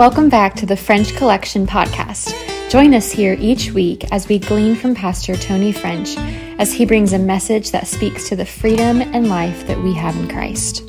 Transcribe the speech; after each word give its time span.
Welcome 0.00 0.30
back 0.30 0.54
to 0.54 0.64
the 0.64 0.78
French 0.78 1.14
Collection 1.14 1.66
podcast. 1.66 2.32
Join 2.70 2.94
us 2.94 3.12
here 3.12 3.36
each 3.38 3.72
week 3.72 4.10
as 4.10 4.28
we 4.28 4.38
glean 4.38 4.74
from 4.74 4.94
Pastor 4.94 5.36
Tony 5.36 5.72
French 5.72 6.16
as 6.58 6.72
he 6.72 6.86
brings 6.86 7.12
a 7.12 7.18
message 7.18 7.70
that 7.72 7.86
speaks 7.86 8.26
to 8.30 8.34
the 8.34 8.46
freedom 8.46 9.02
and 9.02 9.28
life 9.28 9.66
that 9.66 9.78
we 9.78 9.92
have 9.92 10.16
in 10.16 10.26
Christ. 10.26 10.88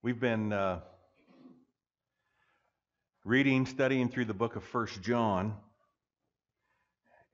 We've 0.00 0.18
been 0.18 0.54
uh, 0.54 0.80
reading, 3.26 3.66
studying 3.66 4.08
through 4.08 4.24
the 4.24 4.32
book 4.32 4.56
of 4.56 4.64
First 4.64 5.02
John. 5.02 5.54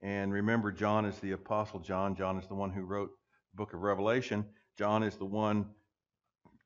And 0.01 0.33
remember, 0.33 0.69
John 0.73 1.05
is 1.05 1.17
the 1.19 1.31
Apostle 1.31 1.79
John. 1.79 2.13
John 2.13 2.37
is 2.37 2.47
the 2.47 2.55
one 2.55 2.71
who 2.71 2.81
wrote 2.81 3.11
the 3.53 3.55
book 3.55 3.73
of 3.73 3.79
Revelation. 3.79 4.43
John 4.77 5.01
is 5.01 5.15
the 5.15 5.23
one 5.23 5.67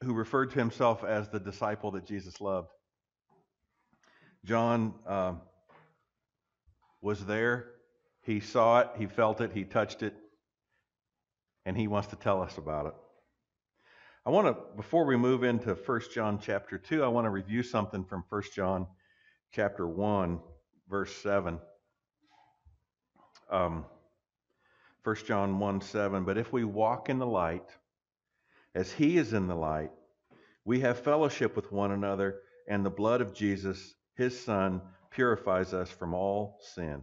who 0.04 0.14
referred 0.14 0.52
to 0.52 0.60
himself 0.60 1.04
as 1.04 1.30
the 1.30 1.40
disciple 1.40 1.92
that 1.92 2.06
Jesus 2.06 2.42
loved. 2.42 2.70
John 4.44 4.96
uh, 5.08 5.34
was 7.02 7.24
there. 7.26 7.68
He 8.24 8.40
saw 8.40 8.82
it, 8.82 8.90
he 8.98 9.08
felt 9.08 9.42
it, 9.42 9.52
he 9.54 9.64
touched 9.64 10.04
it, 10.04 10.16
and 11.66 11.78
he 11.78 11.88
wants 11.88 12.10
to 12.10 12.16
tell 12.16 12.42
us 12.42 12.58
about 12.58 12.88
it. 12.88 12.94
I 14.26 14.30
want 14.30 14.48
to, 14.48 14.76
before 14.76 15.06
we 15.06 15.18
move 15.18 15.44
into 15.44 15.74
1 15.74 16.02
John 16.14 16.40
chapter 16.40 16.78
2, 16.78 17.04
I 17.04 17.08
want 17.08 17.26
to 17.26 17.32
review 17.32 17.64
something 17.64 18.04
from 18.04 18.24
1 18.30 18.44
John 18.56 18.88
chapter 19.52 19.88
1, 19.88 20.40
verse 20.90 21.16
7. 21.18 21.60
Um, 23.50 23.86
1 25.04 25.16
John 25.26 25.58
1 25.58 25.82
7. 25.82 26.24
But 26.24 26.38
if 26.38 26.54
we 26.54 26.64
walk 26.64 27.10
in 27.10 27.18
the 27.18 27.26
light, 27.26 27.68
as 28.76 28.92
he 28.92 29.18
is 29.18 29.34
in 29.34 29.48
the 29.48 29.56
light, 29.56 29.92
we 30.66 30.82
have 30.82 31.00
fellowship 31.00 31.56
with 31.56 31.72
one 31.72 31.92
another, 31.92 32.40
and 32.68 32.86
the 32.86 32.90
blood 32.90 33.22
of 33.22 33.34
Jesus, 33.34 33.96
his 34.16 34.40
Son, 34.40 34.82
purifies 35.10 35.74
us 35.74 35.90
from 35.90 36.14
all 36.14 36.60
sin. 36.76 37.02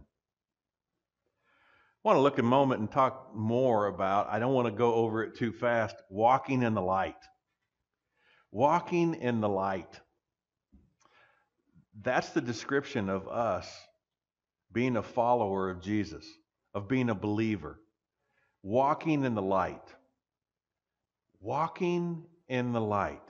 I 2.03 2.07
want 2.07 2.15
to 2.15 2.21
look 2.21 2.39
a 2.39 2.43
moment 2.43 2.79
and 2.79 2.89
talk 2.89 3.35
more 3.35 3.87
about, 3.87 4.29
I 4.29 4.39
don't 4.39 4.53
want 4.53 4.67
to 4.67 4.71
go 4.71 4.93
over 4.93 5.23
it 5.23 5.35
too 5.35 5.51
fast, 5.51 5.95
walking 6.09 6.63
in 6.63 6.73
the 6.73 6.81
light. 6.81 7.15
Walking 8.51 9.15
in 9.15 9.41
the 9.41 9.49
light. 9.49 9.99
That's 12.01 12.29
the 12.29 12.41
description 12.41 13.09
of 13.09 13.27
us 13.27 13.69
being 14.71 14.95
a 14.95 15.03
follower 15.03 15.69
of 15.69 15.81
Jesus, 15.81 16.25
of 16.73 16.87
being 16.87 17.09
a 17.09 17.15
believer. 17.15 17.81
Walking 18.63 19.25
in 19.25 19.35
the 19.35 19.41
light. 19.41 19.93
Walking 21.41 22.23
in 22.47 22.71
the 22.71 22.81
light. 22.81 23.21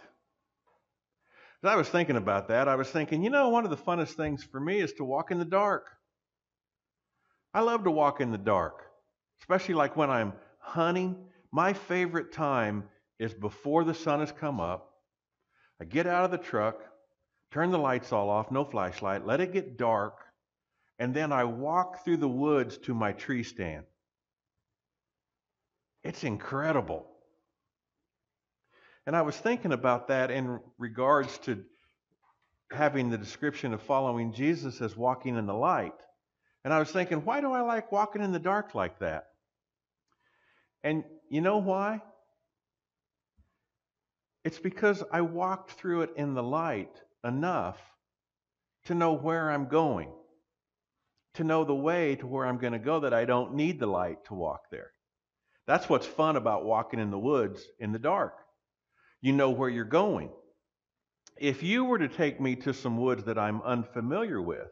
As 1.64 1.72
I 1.72 1.76
was 1.76 1.90
thinking 1.90 2.16
about 2.16 2.48
that, 2.48 2.70
I 2.70 2.76
was 2.76 2.90
thinking, 2.90 3.22
you 3.22 3.30
know, 3.30 3.50
one 3.50 3.66
of 3.66 3.70
the 3.70 3.78
funnest 3.78 4.14
things 4.14 4.44
for 4.44 4.60
me 4.60 4.80
is 4.80 4.94
to 4.94 5.04
walk 5.04 5.32
in 5.32 5.40
the 5.40 5.46
dark. 5.46 5.88
I 7.54 7.62
love 7.62 7.84
to 7.84 7.92
walk 7.92 8.22
in 8.22 8.32
the 8.32 8.38
dark, 8.38 8.86
especially 9.42 9.76
like 9.76 9.98
when 9.98 10.10
I'm 10.10 10.34
hunting. 10.60 11.18
My 11.52 11.74
favorite 11.74 12.32
time 12.32 12.86
is 13.20 13.34
before 13.34 13.84
the 13.84 13.94
sun 13.94 14.22
has 14.22 14.32
come 14.32 14.62
up. 14.62 14.94
I 15.82 15.86
get 15.86 16.08
out 16.08 16.24
of 16.24 16.32
the 16.32 16.38
truck, 16.38 16.80
turn 17.52 17.72
the 17.72 17.78
lights 17.78 18.14
all 18.14 18.30
off, 18.30 18.52
no 18.52 18.64
flashlight, 18.64 19.26
let 19.26 19.42
it 19.42 19.52
get 19.52 19.78
dark, 19.78 20.20
and 20.98 21.14
then 21.14 21.34
I 21.34 21.44
walk 21.44 22.06
through 22.06 22.18
the 22.18 22.28
woods 22.30 22.78
to 22.80 22.94
my 22.94 23.12
tree 23.12 23.44
stand. 23.44 23.86
It's 26.04 26.24
incredible. 26.24 27.06
And 29.10 29.16
I 29.16 29.24
was 29.24 29.36
thinking 29.36 29.72
about 29.72 30.10
that 30.10 30.30
in 30.30 30.60
regards 30.78 31.36
to 31.40 31.64
having 32.72 33.10
the 33.10 33.18
description 33.18 33.74
of 33.74 33.82
following 33.82 34.34
Jesus 34.34 34.82
as 34.82 34.96
walking 34.96 35.36
in 35.36 35.48
the 35.48 35.54
light. 35.56 35.96
And 36.64 36.72
I 36.72 36.78
was 36.78 36.92
thinking, 36.92 37.26
why 37.26 37.42
do 37.42 37.52
I 37.52 37.62
like 37.62 37.92
walking 37.92 38.22
in 38.22 38.34
the 38.34 38.38
dark 38.38 38.76
like 38.76 39.00
that? 39.00 39.24
And 40.84 41.06
you 41.28 41.42
know 41.42 41.58
why? 41.58 42.04
It's 44.46 44.60
because 44.60 45.04
I 45.12 45.22
walked 45.22 45.72
through 45.72 46.04
it 46.04 46.12
in 46.16 46.36
the 46.36 46.44
light 46.44 46.96
enough 47.24 47.80
to 48.86 48.94
know 48.94 49.14
where 49.14 49.50
I'm 49.50 49.70
going, 49.70 50.12
to 51.34 51.44
know 51.44 51.64
the 51.64 51.74
way 51.74 52.16
to 52.18 52.28
where 52.28 52.46
I'm 52.46 52.60
going 52.60 52.74
to 52.74 52.80
go 52.80 53.00
that 53.00 53.14
I 53.16 53.26
don't 53.26 53.56
need 53.56 53.80
the 53.80 53.88
light 53.88 54.24
to 54.26 54.36
walk 54.36 54.70
there. 54.70 54.92
That's 55.66 55.90
what's 55.90 56.06
fun 56.06 56.36
about 56.36 56.64
walking 56.64 57.00
in 57.00 57.10
the 57.10 57.18
woods 57.18 57.66
in 57.80 57.92
the 57.92 57.98
dark. 57.98 58.36
You 59.22 59.34
know 59.34 59.50
where 59.50 59.70
you're 59.70 59.86
going. 59.86 60.32
If 61.38 61.64
you 61.64 61.86
were 61.86 62.00
to 62.00 62.08
take 62.08 62.40
me 62.40 62.56
to 62.58 62.74
some 62.74 62.98
woods 62.98 63.24
that 63.26 63.38
I'm 63.38 63.62
unfamiliar 63.62 64.42
with 64.42 64.68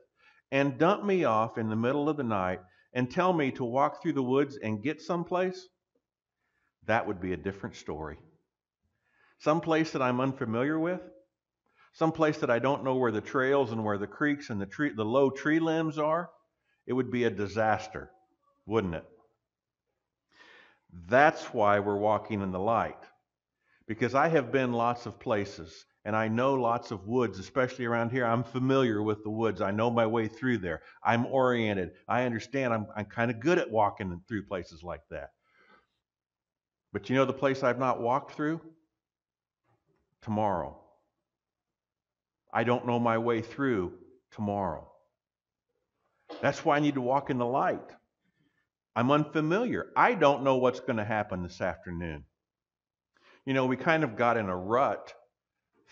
and 0.51 0.77
dump 0.77 1.03
me 1.03 1.23
off 1.23 1.57
in 1.57 1.69
the 1.69 1.75
middle 1.75 2.09
of 2.09 2.17
the 2.17 2.23
night 2.23 2.59
and 2.93 3.09
tell 3.09 3.33
me 3.33 3.51
to 3.51 3.63
walk 3.63 4.01
through 4.01 4.13
the 4.13 4.23
woods 4.23 4.57
and 4.61 4.83
get 4.83 5.01
someplace, 5.01 5.67
that 6.85 7.05
would 7.05 7.21
be 7.21 7.33
a 7.33 7.37
different 7.37 7.75
story. 7.75 8.17
Some 9.39 9.61
place 9.61 9.91
that 9.91 10.01
I'm 10.01 10.19
unfamiliar 10.19 10.79
with, 10.79 11.01
some 11.93 12.11
place 12.11 12.37
that 12.39 12.49
I 12.49 12.59
don't 12.59 12.83
know 12.83 12.95
where 12.95 13.11
the 13.11 13.21
trails 13.21 13.71
and 13.71 13.83
where 13.83 13.97
the 13.97 14.07
creeks 14.07 14.49
and 14.49 14.59
the 14.59 14.65
tree, 14.65 14.91
the 14.95 15.05
low 15.05 15.29
tree 15.29 15.59
limbs 15.59 15.97
are, 15.97 16.29
it 16.85 16.93
would 16.93 17.11
be 17.11 17.25
a 17.25 17.29
disaster, 17.29 18.09
wouldn't 18.65 18.95
it? 18.95 19.05
That's 21.07 21.43
why 21.53 21.79
we're 21.79 21.97
walking 21.97 22.41
in 22.41 22.51
the 22.51 22.59
light. 22.59 23.03
Because 23.87 24.15
I 24.15 24.27
have 24.27 24.51
been 24.51 24.73
lots 24.73 25.05
of 25.05 25.19
places 25.19 25.85
and 26.03 26.15
I 26.15 26.27
know 26.27 26.53
lots 26.53 26.91
of 26.91 27.07
woods, 27.07 27.39
especially 27.39 27.85
around 27.85 28.11
here. 28.11 28.25
I'm 28.25 28.43
familiar 28.43 29.01
with 29.01 29.23
the 29.23 29.29
woods. 29.29 29.61
I 29.61 29.71
know 29.71 29.89
my 29.89 30.05
way 30.05 30.27
through 30.27 30.59
there. 30.59 30.81
I'm 31.03 31.25
oriented. 31.25 31.91
I 32.07 32.23
understand. 32.23 32.73
I'm, 32.73 32.87
I'm 32.95 33.05
kind 33.05 33.31
of 33.31 33.39
good 33.39 33.57
at 33.57 33.71
walking 33.71 34.21
through 34.27 34.45
places 34.45 34.83
like 34.83 35.01
that. 35.09 35.31
But 36.93 37.09
you 37.09 37.15
know 37.15 37.25
the 37.25 37.33
place 37.33 37.63
I've 37.63 37.79
not 37.79 38.01
walked 38.01 38.35
through? 38.35 38.61
Tomorrow. 40.21 40.79
I 42.53 42.63
don't 42.63 42.87
know 42.87 42.99
my 42.99 43.17
way 43.17 43.41
through 43.41 43.93
tomorrow. 44.31 44.89
That's 46.41 46.63
why 46.63 46.77
I 46.77 46.79
need 46.79 46.95
to 46.95 47.01
walk 47.01 47.29
in 47.29 47.37
the 47.37 47.45
light. 47.45 47.91
I'm 48.95 49.11
unfamiliar. 49.11 49.87
I 49.95 50.13
don't 50.13 50.43
know 50.43 50.57
what's 50.57 50.79
going 50.79 50.97
to 50.97 51.05
happen 51.05 51.43
this 51.43 51.61
afternoon. 51.61 52.23
You 53.47 53.53
know, 53.53 53.65
we 53.65 53.77
kind 53.77 54.03
of 54.03 54.17
got 54.17 54.35
in 54.35 54.49
a 54.49 54.57
rut 54.57 55.13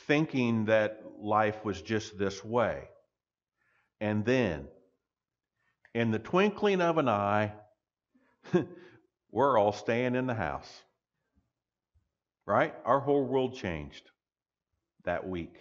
thinking 0.08 0.66
that 0.66 1.02
life 1.22 1.64
was 1.64 1.82
just 1.82 2.18
this 2.18 2.44
way. 2.44 2.90
And 4.02 4.26
then, 4.26 4.68
in 5.94 6.12
the 6.12 6.20
twinkling 6.20 6.82
of 6.82 6.98
an 6.98 7.08
eye, 7.08 7.54
we're 9.32 9.58
all 9.58 9.72
staying 9.72 10.16
in 10.16 10.28
the 10.28 10.34
house. 10.34 10.70
Right? 12.46 12.74
Our 12.84 13.00
whole 13.00 13.24
world 13.24 13.56
changed 13.56 14.04
that 15.06 15.26
week. 15.26 15.56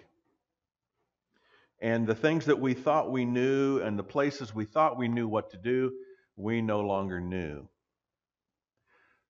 And 1.80 2.08
the 2.08 2.16
things 2.16 2.46
that 2.46 2.58
we 2.58 2.74
thought 2.74 3.12
we 3.12 3.24
knew 3.24 3.78
and 3.78 3.96
the 3.96 4.02
places 4.02 4.52
we 4.52 4.64
thought 4.64 4.98
we 4.98 5.06
knew 5.06 5.28
what 5.28 5.50
to 5.52 5.58
do, 5.58 5.92
we 6.34 6.60
no 6.60 6.80
longer 6.80 7.20
knew. 7.20 7.68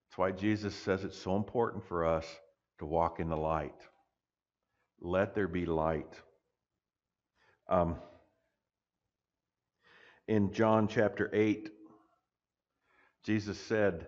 That's 0.09 0.17
why 0.17 0.31
Jesus 0.31 0.75
says 0.75 1.05
it's 1.05 1.19
so 1.19 1.37
important 1.37 1.87
for 1.87 2.07
us 2.07 2.25
to 2.85 2.91
walk 2.91 3.19
in 3.19 3.31
the 3.31 3.37
light. 3.37 3.81
Let 5.01 5.35
there 5.35 5.49
be 5.49 5.65
light. 5.65 6.13
Um, 7.67 7.97
in 10.29 10.53
John 10.53 10.87
chapter 10.87 11.31
8, 11.33 11.71
Jesus 13.25 13.59
said, 13.59 14.07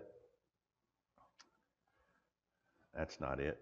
That's 2.95 3.19
not 3.19 3.39
it. 3.39 3.57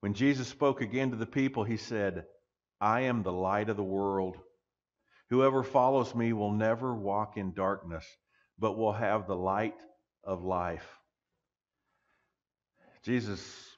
When 0.00 0.14
Jesus 0.14 0.48
spoke 0.48 0.80
again 0.80 1.10
to 1.10 1.16
the 1.16 1.26
people, 1.26 1.62
he 1.62 1.76
said, 1.76 2.24
I 2.80 3.02
am 3.02 3.22
the 3.22 3.32
light 3.32 3.68
of 3.68 3.76
the 3.76 3.84
world. 3.84 4.36
Whoever 5.28 5.62
follows 5.62 6.12
me 6.14 6.32
will 6.32 6.52
never 6.52 6.92
walk 6.94 7.36
in 7.36 7.52
darkness, 7.52 8.04
but 8.58 8.76
will 8.76 8.92
have 8.92 9.26
the 9.26 9.36
light 9.36 9.76
of 10.24 10.42
life. 10.42 10.99
Jesus, 13.02 13.76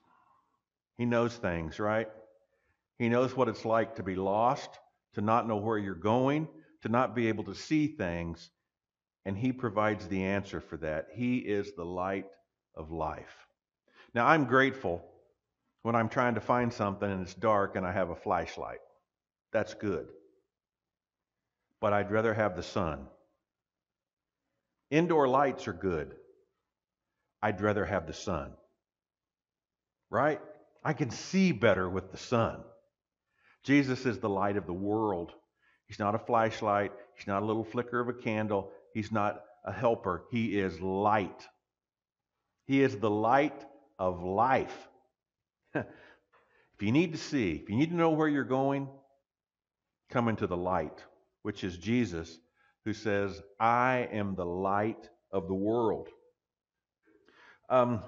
he 0.99 1.05
knows 1.05 1.35
things, 1.35 1.79
right? 1.79 2.09
He 2.99 3.09
knows 3.09 3.37
what 3.37 3.49
it's 3.49 3.65
like 3.65 3.97
to 3.97 4.03
be 4.03 4.17
lost, 4.17 4.71
to 5.15 5.21
not 5.21 5.47
know 5.47 5.57
where 5.57 5.79
you're 5.79 5.95
going, 5.95 6.49
to 6.83 6.89
not 6.89 7.15
be 7.15 7.29
able 7.29 7.45
to 7.45 7.55
see 7.55 7.87
things, 7.87 8.51
and 9.25 9.37
he 9.37 9.53
provides 9.53 10.07
the 10.09 10.25
answer 10.25 10.61
for 10.61 10.77
that. 10.79 11.09
He 11.15 11.39
is 11.39 11.73
the 11.75 11.85
light 11.85 12.27
of 12.75 12.91
life. 12.91 13.47
Now, 14.15 14.27
I'm 14.27 14.45
grateful 14.45 15.05
when 15.83 15.95
I'm 15.95 16.09
trying 16.09 16.35
to 16.35 16.41
find 16.41 16.73
something 16.73 17.11
and 17.11 17.23
it's 17.23 17.35
dark 17.35 17.77
and 17.77 17.87
I 17.87 17.93
have 17.93 18.11
a 18.11 18.17
flashlight. 18.17 18.81
That's 19.53 19.75
good. 19.75 20.09
But 21.81 21.93
I'd 21.93 22.11
rather 22.11 22.35
have 22.35 22.57
the 22.57 22.63
sun. 22.63 23.07
Indoor 24.91 25.27
lights 25.29 25.69
are 25.69 25.73
good. 25.73 26.15
I'd 27.43 27.61
rather 27.61 27.85
have 27.85 28.07
the 28.07 28.13
sun. 28.13 28.53
Right? 30.13 30.41
I 30.85 30.93
can 30.93 31.11
see 31.11 31.53
better 31.53 31.89
with 31.89 32.11
the 32.11 32.19
sun. 32.19 32.61
Jesus 33.65 34.05
is 34.05 34.19
the 34.19 34.29
light 34.29 34.59
of 34.59 34.67
the 34.67 34.73
world. 34.75 35.33
He's 35.87 35.99
not 35.99 36.15
a 36.15 36.19
flashlight. 36.19 36.93
He's 37.17 37.27
not 37.27 37.43
a 37.43 37.47
little 37.47 37.65
flicker 37.65 37.99
of 37.99 38.11
a 38.11 38.13
candle. 38.13 38.71
He's 38.93 39.11
not 39.11 39.43
a 39.65 39.73
helper. 39.73 40.25
He 40.31 40.59
is 40.59 40.79
light. 40.83 41.49
He 42.67 42.83
is 42.83 42.99
the 42.99 43.09
light 43.09 43.65
of 43.99 44.23
life. 44.23 44.77
if 45.75 45.87
you 46.81 46.93
need 46.93 47.13
to 47.13 47.19
see, 47.19 47.53
if 47.53 47.71
you 47.71 47.77
need 47.77 47.89
to 47.89 47.97
know 47.97 48.11
where 48.11 48.29
you're 48.29 48.45
going, 48.45 48.89
come 50.11 50.29
into 50.29 50.47
the 50.47 50.57
light, 50.59 51.03
which 51.41 51.65
is 51.65 51.79
Jesus, 51.79 52.39
who 52.85 52.93
says, 52.93 53.41
I 53.59 54.09
am 54.13 54.35
the 54.35 54.45
light 54.45 55.09
of 55.33 55.49
the 55.49 55.55
world. 55.55 56.09
Um, 57.71 58.03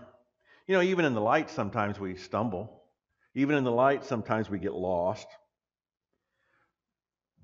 you 0.67 0.75
know, 0.75 0.83
even 0.83 1.05
in 1.05 1.15
the 1.15 1.21
light, 1.21 1.51
sometimes 1.51 2.01
we 2.01 2.17
stumble. 2.17 2.83
Even 3.35 3.57
in 3.57 3.65
the 3.65 3.73
light, 3.73 4.05
sometimes 4.05 4.49
we 4.49 4.59
get 4.59 4.73
lost. 4.73 5.27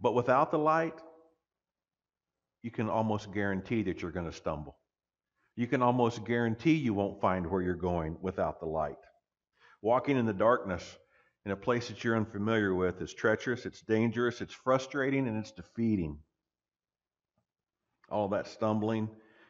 But 0.01 0.15
without 0.15 0.51
the 0.51 0.59
light, 0.59 0.95
you 2.63 2.71
can 2.71 2.89
almost 2.89 3.33
guarantee 3.33 3.83
that 3.85 4.01
you're 4.01 4.11
going 4.11 4.31
to 4.31 4.37
stumble. 4.37 4.77
You 5.57 5.67
can 5.67 5.83
almost 5.83 6.25
guarantee 6.25 6.75
you 6.75 6.95
won't 6.95 7.21
find 7.21 7.51
where 7.51 7.61
you're 7.61 7.75
going 7.75 8.17
without 8.23 8.61
the 8.61 8.67
light. 8.67 8.97
Walking 9.83 10.17
in 10.17 10.27
the 10.27 10.33
darkness 10.33 10.85
in 11.45 11.53
a 11.53 11.57
place 11.57 11.89
that 11.89 12.05
you're 12.05 12.17
unfamiliar 12.17 12.75
with 12.75 13.01
is 13.01 13.13
treacherous, 13.13 13.67
it's 13.67 13.81
dangerous, 13.83 14.41
it's 14.41 14.55
frustrating, 14.55 15.27
and 15.27 15.39
it's 15.39 15.53
defeating. 15.53 16.19
All 18.09 18.29
that 18.29 18.47
stumbling 18.47 19.09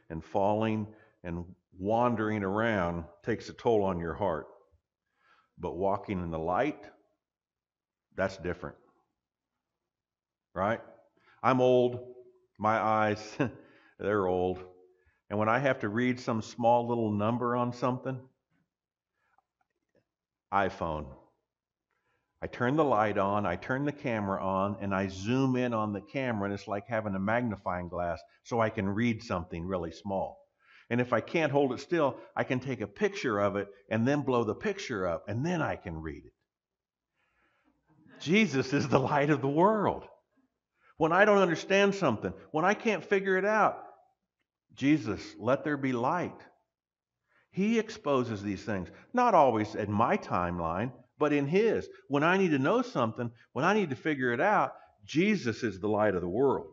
and 0.09 0.25
falling 0.25 0.89
and 1.25 1.45
wandering 1.79 2.43
around 2.43 3.05
takes 3.25 3.49
a 3.49 3.53
toll 3.53 3.85
on 3.85 3.99
your 3.99 4.15
heart. 4.15 4.47
But 5.59 5.77
walking 5.77 6.23
in 6.23 6.31
the 6.31 6.39
light, 6.39 6.83
that's 8.17 8.37
different. 8.39 8.77
Right? 10.55 10.81
I'm 11.43 11.61
old. 11.61 12.01
My 12.59 12.79
eyes, 12.79 13.39
they're 13.99 14.27
old. 14.27 14.63
And 15.29 15.39
when 15.39 15.49
I 15.49 15.59
have 15.59 15.81
to 15.81 15.89
read 15.89 16.19
some 16.21 16.43
small 16.43 16.89
little 16.89 17.13
number 17.13 17.57
on 17.57 17.73
something, 17.73 18.19
iPhone. 20.53 21.07
I 22.43 22.47
turn 22.47 22.77
the 22.77 22.85
light 22.85 23.19
on, 23.19 23.45
I 23.45 23.57
turn 23.57 23.85
the 23.85 23.93
camera 23.93 24.43
on, 24.43 24.79
and 24.81 24.95
I 24.95 25.09
zoom 25.09 25.57
in 25.57 25.75
on 25.75 25.93
the 25.93 26.01
camera, 26.01 26.47
and 26.47 26.55
it's 26.55 26.67
like 26.67 26.89
having 26.89 27.15
a 27.15 27.21
magnifying 27.21 27.89
glass 27.89 28.21
so 28.45 28.61
I 28.61 28.71
can 28.71 28.89
read 28.89 29.23
something 29.23 29.65
really 29.65 29.93
small. 29.93 30.40
And 30.91 31.01
if 31.01 31.13
I 31.13 31.21
can't 31.21 31.53
hold 31.53 31.73
it 31.73 31.81
still, 31.81 32.17
I 32.37 32.43
can 32.43 32.59
take 32.59 32.81
a 32.81 32.87
picture 32.87 33.39
of 33.39 33.57
it 33.57 33.69
and 33.89 34.07
then 34.07 34.23
blow 34.23 34.43
the 34.43 34.55
picture 34.55 35.07
up, 35.07 35.29
and 35.29 35.47
then 35.47 35.63
I 35.63 35.77
can 35.77 36.03
read 36.03 36.25
it. 36.27 36.33
Jesus 38.21 38.73
is 38.73 38.89
the 38.89 38.99
light 38.99 39.31
of 39.31 39.41
the 39.41 39.49
world. 39.49 40.05
When 40.97 41.13
I 41.13 41.25
don't 41.25 41.39
understand 41.39 41.95
something, 41.95 42.35
when 42.51 42.65
I 42.65 42.75
can't 42.75 43.05
figure 43.05 43.39
it 43.39 43.45
out, 43.45 43.79
Jesus, 44.75 45.23
let 45.39 45.65
there 45.65 45.77
be 45.77 45.93
light. 45.93 46.39
He 47.53 47.79
exposes 47.79 48.43
these 48.43 48.63
things, 48.63 48.89
not 49.13 49.35
always 49.35 49.75
in 49.75 49.91
my 49.91 50.17
timeline, 50.17 50.93
but 51.19 51.33
in 51.33 51.47
His. 51.47 51.89
When 52.09 52.23
I 52.23 52.37
need 52.37 52.51
to 52.51 52.59
know 52.59 52.83
something, 52.83 53.31
when 53.53 53.65
I 53.65 53.75
need 53.75 53.91
to 53.91 53.97
figure 53.97 54.33
it 54.33 54.41
out, 54.41 54.73
Jesus 55.05 55.63
is 55.63 55.81
the 55.81 55.89
light 55.89 56.15
of 56.15 56.21
the 56.21 56.29
world. 56.29 56.73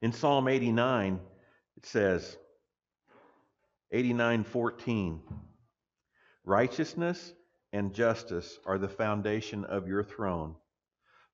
In 0.00 0.12
Psalm 0.12 0.48
89, 0.48 1.20
it 1.76 1.86
says, 1.86 2.36
89:14 3.92 5.20
Righteousness 6.44 7.34
and 7.74 7.92
justice 7.92 8.58
are 8.64 8.78
the 8.78 8.88
foundation 8.88 9.66
of 9.66 9.86
your 9.86 10.02
throne. 10.02 10.56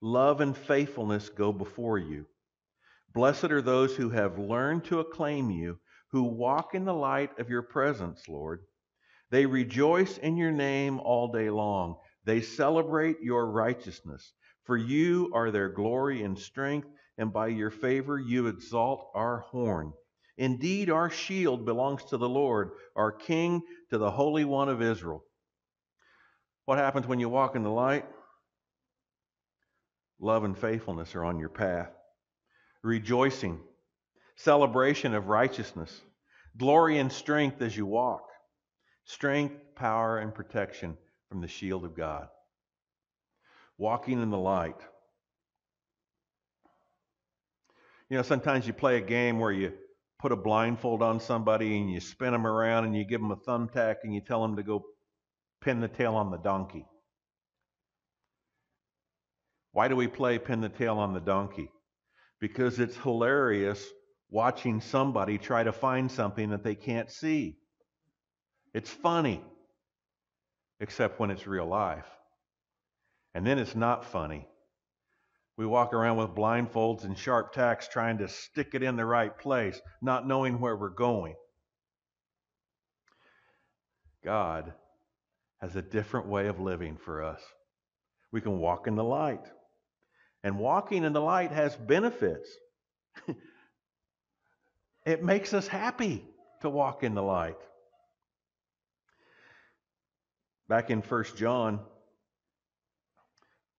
Love 0.00 0.40
and 0.40 0.56
faithfulness 0.56 1.28
go 1.28 1.52
before 1.52 1.99
you. 1.99 2.26
Blessed 3.14 3.52
are 3.52 3.62
those 3.62 3.94
who 3.94 4.10
have 4.10 4.38
learned 4.40 4.84
to 4.87 4.99
acclaim 4.99 5.50
you, 5.50 5.78
who 6.10 6.25
walk 6.25 6.75
in 6.75 6.84
the 6.84 6.94
light 6.94 7.38
of 7.38 7.49
your 7.49 7.62
presence, 7.62 8.28
Lord. 8.28 8.64
They 9.31 9.46
rejoice 9.46 10.19
in 10.19 10.37
your 10.37 10.52
name 10.52 10.99
all 10.99 11.31
day 11.31 11.50
long. 11.50 11.96
They 12.25 12.40
celebrate 12.40 13.20
your 13.20 13.46
righteousness. 13.50 14.32
For 14.64 14.76
you 14.76 15.31
are 15.32 15.50
their 15.50 15.69
glory 15.69 16.22
and 16.22 16.38
strength, 16.38 16.88
and 17.16 17.32
by 17.32 17.49
your 17.49 17.70
favor 17.70 18.19
you 18.19 18.49
exalt 18.49 19.11
our 19.14 19.40
horn. 19.40 19.93
Indeed, 20.38 20.88
our 20.88 21.11
shield 21.11 21.64
belongs 21.64 22.05
to 22.05 22.17
the 22.17 22.29
Lord, 22.29 22.70
our 22.94 23.11
King 23.11 23.61
to 23.90 23.99
the 23.99 24.11
Holy 24.11 24.44
One 24.44 24.69
of 24.69 24.81
Israel. 24.81 25.25
What 26.64 26.79
happens 26.79 27.08
when 27.08 27.19
you 27.19 27.29
walk 27.29 27.56
in 27.56 27.64
the 27.64 27.70
light? 27.70 28.05
Love 30.20 30.44
and 30.44 30.56
faithfulness 30.56 31.17
are 31.17 31.25
on 31.25 31.40
your 31.40 31.49
path. 31.49 31.90
Rejoicing, 32.85 33.58
celebration 34.37 35.12
of 35.12 35.26
righteousness, 35.26 36.00
glory 36.56 36.99
and 36.99 37.11
strength 37.11 37.61
as 37.61 37.76
you 37.76 37.85
walk, 37.85 38.23
strength, 39.05 39.56
power, 39.75 40.19
and 40.19 40.32
protection 40.32 40.96
from 41.29 41.40
the 41.40 41.49
shield 41.49 41.85
of 41.85 41.96
God. 41.96 42.29
Walking 43.76 44.23
in 44.23 44.31
the 44.31 44.38
light. 44.38 44.81
You 48.08 48.17
know, 48.17 48.23
sometimes 48.23 48.69
you 48.69 48.73
play 48.73 48.99
a 48.99 49.00
game 49.00 49.40
where 49.40 49.52
you 49.52 49.73
put 50.18 50.32
a 50.32 50.36
blindfold 50.36 51.02
on 51.02 51.20
somebody 51.20 51.78
and 51.78 51.90
you 51.90 52.00
spin 52.00 52.32
them 52.32 52.46
around 52.46 52.84
and 52.84 52.96
you 52.96 53.04
give 53.04 53.20
them 53.20 53.30
a 53.30 53.36
thumbtack 53.36 53.96
and 54.02 54.14
you 54.14 54.20
tell 54.20 54.42
them 54.42 54.56
to 54.56 54.62
go 54.62 54.84
pin 55.60 55.80
the 55.80 55.88
tail 55.88 56.14
on 56.14 56.30
the 56.30 56.38
donkey. 56.38 56.84
Why 59.72 59.88
do 59.88 59.94
we 59.94 60.08
play 60.08 60.38
pin 60.38 60.60
the 60.60 60.68
tail 60.68 60.98
on 60.98 61.14
the 61.14 61.20
donkey? 61.20 61.70
Because 62.40 62.80
it's 62.80 62.96
hilarious 62.96 63.84
watching 64.30 64.80
somebody 64.80 65.38
try 65.38 65.62
to 65.62 65.72
find 65.72 66.10
something 66.10 66.50
that 66.50 66.64
they 66.64 66.74
can't 66.74 67.10
see. 67.10 67.56
It's 68.74 68.90
funny, 68.90 69.42
except 70.80 71.20
when 71.20 71.30
it's 71.30 71.46
real 71.46 71.66
life. 71.66 72.06
And 73.34 73.46
then 73.46 73.58
it's 73.58 73.74
not 73.74 74.04
funny 74.04 74.48
we 75.58 75.66
walk 75.66 75.93
around 75.93 76.16
with 76.19 76.37
blindfolds 76.37 77.02
and 77.02 77.19
sharp 77.19 77.52
tacks 77.52 77.88
trying 77.88 78.19
to 78.19 78.28
stick 78.28 78.70
it 78.75 78.82
in 78.84 78.94
the 78.94 79.05
right 79.05 79.37
place, 79.37 79.78
not 80.00 80.26
knowing 80.26 80.60
where 80.60 80.76
we're 80.76 80.88
going. 80.88 81.34
God 84.25 84.73
has 85.61 85.75
a 85.75 85.82
different 85.82 86.28
way 86.28 86.47
of 86.47 86.61
living 86.61 86.97
for 86.97 87.25
us. 87.25 87.40
We 88.30 88.40
can 88.40 88.61
walk 88.61 88.87
in 88.87 88.94
the 88.94 89.02
light. 89.02 89.44
And 90.44 90.61
walking 90.61 91.02
in 91.02 91.12
the 91.12 91.21
light 91.21 91.50
has 91.50 91.75
benefits. 91.75 92.49
it 95.04 95.25
makes 95.25 95.52
us 95.52 95.66
happy 95.66 96.25
to 96.62 96.71
walk 96.71 97.02
in 97.02 97.14
the 97.16 97.23
light. 97.23 97.59
Back 100.68 100.90
in 100.90 101.00
1 101.00 101.25
John 101.37 101.80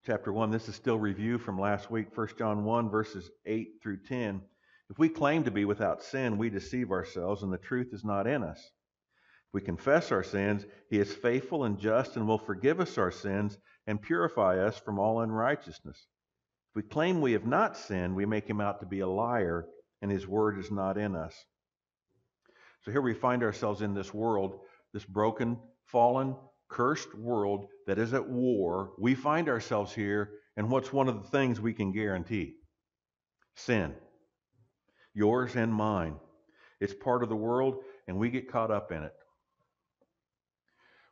chapter 0.10 0.34
1. 0.34 0.50
This 0.50 0.68
is 0.68 0.74
still 0.74 0.98
review 0.98 1.38
from 1.38 1.60
last 1.60 1.92
week, 1.92 2.08
1 2.18 2.30
John 2.36 2.64
1, 2.64 2.90
verses 2.90 3.30
8 3.46 3.74
through 3.80 4.00
10. 4.08 4.42
If 4.90 4.98
we 4.98 5.08
claim 5.08 5.44
to 5.44 5.52
be 5.52 5.66
without 5.66 6.02
sin, 6.02 6.40
we 6.40 6.50
deceive 6.50 6.90
ourselves, 6.90 7.44
and 7.44 7.54
the 7.54 7.60
truth 7.60 7.90
is 7.94 8.04
not 8.04 8.26
in 8.26 8.42
us. 8.42 8.58
If 8.58 9.54
we 9.54 9.62
confess 9.62 10.12
our 10.12 10.24
sins, 10.24 10.66
he 10.90 10.98
is 10.98 11.14
faithful 11.14 11.64
and 11.64 11.78
just 11.78 12.16
and 12.16 12.28
will 12.28 12.40
forgive 12.40 12.80
us 12.80 12.98
our 12.98 13.12
sins 13.12 13.60
and 13.86 14.02
purify 14.02 14.58
us 14.58 14.80
from 14.80 14.98
all 14.98 15.22
unrighteousness. 15.22 16.08
If 16.72 16.76
we 16.76 16.82
claim 16.82 17.22
we 17.22 17.34
have 17.34 17.46
not 17.46 17.78
sinned, 17.78 18.16
we 18.16 18.26
make 18.26 18.50
him 18.50 18.62
out 18.62 18.80
to 18.80 18.88
be 18.88 19.02
a 19.02 19.08
liar, 19.08 19.68
and 20.02 20.10
his 20.10 20.28
word 20.28 20.58
is 20.58 20.72
not 20.72 20.98
in 20.98 21.16
us. 21.16 21.36
So 22.82 22.90
here 22.90 23.04
we 23.04 23.14
find 23.14 23.44
ourselves 23.44 23.84
in 23.84 23.94
this 23.94 24.12
world, 24.12 24.62
this 24.92 25.06
broken, 25.06 25.60
fallen, 25.86 26.36
cursed 26.70 27.14
world 27.16 27.68
that 27.88 27.98
is 27.98 28.14
at 28.14 28.28
war, 28.28 28.92
we 28.98 29.16
find 29.16 29.50
ourselves 29.50 29.94
here, 29.94 30.32
and 30.56 30.70
what's 30.70 30.94
one 30.94 31.10
of 31.10 31.24
the 31.24 31.30
things 31.30 31.60
we 31.60 31.74
can 31.74 31.92
guarantee? 31.92 32.56
Sin. 33.56 33.94
Yours 35.14 35.56
and 35.56 35.74
mine. 35.74 36.16
It's 36.80 36.94
part 36.94 37.24
of 37.24 37.30
the 37.30 37.36
world, 37.36 37.80
and 38.08 38.18
we 38.18 38.30
get 38.30 38.52
caught 38.52 38.72
up 38.72 38.92
in 38.92 39.04
it. 39.04 39.14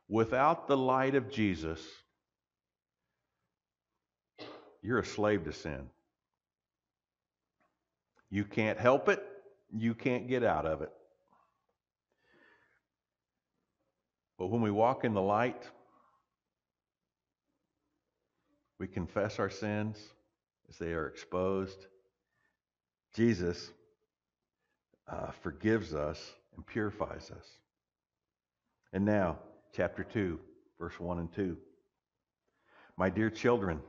Without 0.08 0.68
the 0.68 0.76
light 0.76 1.14
of 1.14 1.30
Jesus, 1.30 1.80
you're 4.80 5.00
a 5.00 5.04
slave 5.04 5.44
to 5.44 5.52
sin. 5.52 5.90
You 8.30 8.44
can't 8.44 8.78
help 8.78 9.08
it, 9.08 9.22
you 9.76 9.94
can't 9.94 10.28
get 10.28 10.44
out 10.44 10.64
of 10.64 10.82
it. 10.82 10.90
But 14.38 14.46
when 14.46 14.62
we 14.62 14.70
walk 14.70 15.04
in 15.04 15.14
the 15.14 15.22
light, 15.22 15.68
we 18.78 18.86
confess 18.86 19.40
our 19.40 19.50
sins 19.50 19.98
as 20.68 20.78
they 20.78 20.92
are 20.92 21.08
exposed. 21.08 21.86
Jesus 23.14 23.72
uh, 25.10 25.32
forgives 25.42 25.92
us 25.92 26.34
and 26.56 26.64
purifies 26.64 27.30
us. 27.30 27.46
And 28.92 29.04
now, 29.04 29.38
chapter 29.74 30.04
2, 30.04 30.38
verse 30.78 30.98
1 31.00 31.18
and 31.18 31.32
2. 31.32 31.56
My 32.96 33.10
dear 33.10 33.30
children, 33.30 33.80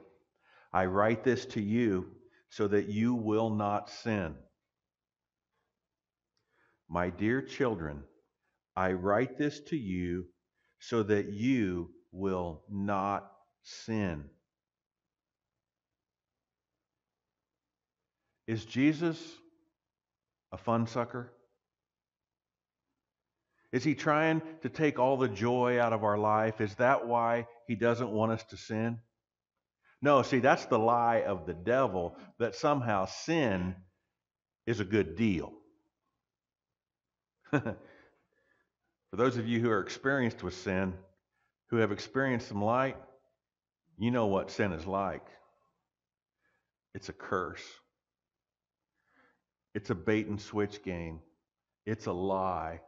I 0.74 0.86
write 0.86 1.24
this 1.24 1.46
to 1.48 1.62
you 1.62 2.08
so 2.50 2.68
that 2.68 2.88
you 2.88 3.14
will 3.14 3.52
not 3.52 3.90
sin. 3.90 4.36
My 6.90 7.12
dear 7.12 7.42
children, 7.42 8.04
I 8.76 8.94
write 8.94 9.38
this 9.38 9.60
to 9.68 9.78
you 9.78 10.26
so 10.80 11.04
that 11.04 11.30
you 11.30 11.92
will 12.12 12.64
not 12.70 13.32
sin. 13.64 14.26
Is 18.48 18.66
Jesus 18.66 19.20
a 20.52 20.58
fun 20.58 20.88
sucker? 20.88 21.32
Is 23.72 23.84
he 23.84 23.94
trying 23.94 24.42
to 24.62 24.70
take 24.70 24.98
all 24.98 25.18
the 25.18 25.28
joy 25.28 25.80
out 25.80 25.94
of 25.94 26.04
our 26.04 26.18
life? 26.18 26.60
Is 26.60 26.74
that 26.76 27.08
why 27.08 27.46
he 27.68 27.76
doesn't 27.76 28.10
want 28.10 28.32
us 28.32 28.44
to 28.46 28.58
sin? 28.58 29.00
No, 30.02 30.24
see, 30.24 30.40
that's 30.40 30.66
the 30.66 30.80
lie 30.80 31.22
of 31.22 31.46
the 31.46 31.54
devil 31.54 32.18
that 32.40 32.56
somehow 32.56 33.06
sin 33.06 33.76
is 34.66 34.80
a 34.80 34.86
good 34.86 35.16
deal. 35.16 35.52
For 39.10 39.16
those 39.16 39.38
of 39.38 39.48
you 39.48 39.60
who 39.60 39.70
are 39.70 39.82
experienced 39.82 40.44
with 40.44 40.54
sin, 40.54 40.94
who 41.70 41.78
have 41.78 41.92
experienced 41.92 42.48
some 42.48 42.64
light, 42.64 42.98
you 43.98 44.12
know 44.12 44.28
what 44.28 44.52
sin 44.52 44.72
is 44.72 44.86
like. 44.86 45.26
It's 46.94 47.10
a 47.10 47.14
curse. 47.14 47.64
It's 49.74 49.90
a 49.90 49.96
bait 49.96 50.28
and 50.28 50.42
switch 50.42 50.84
game. 50.84 51.20
It's 51.86 52.06
a 52.06 52.12
lie. 52.12 52.82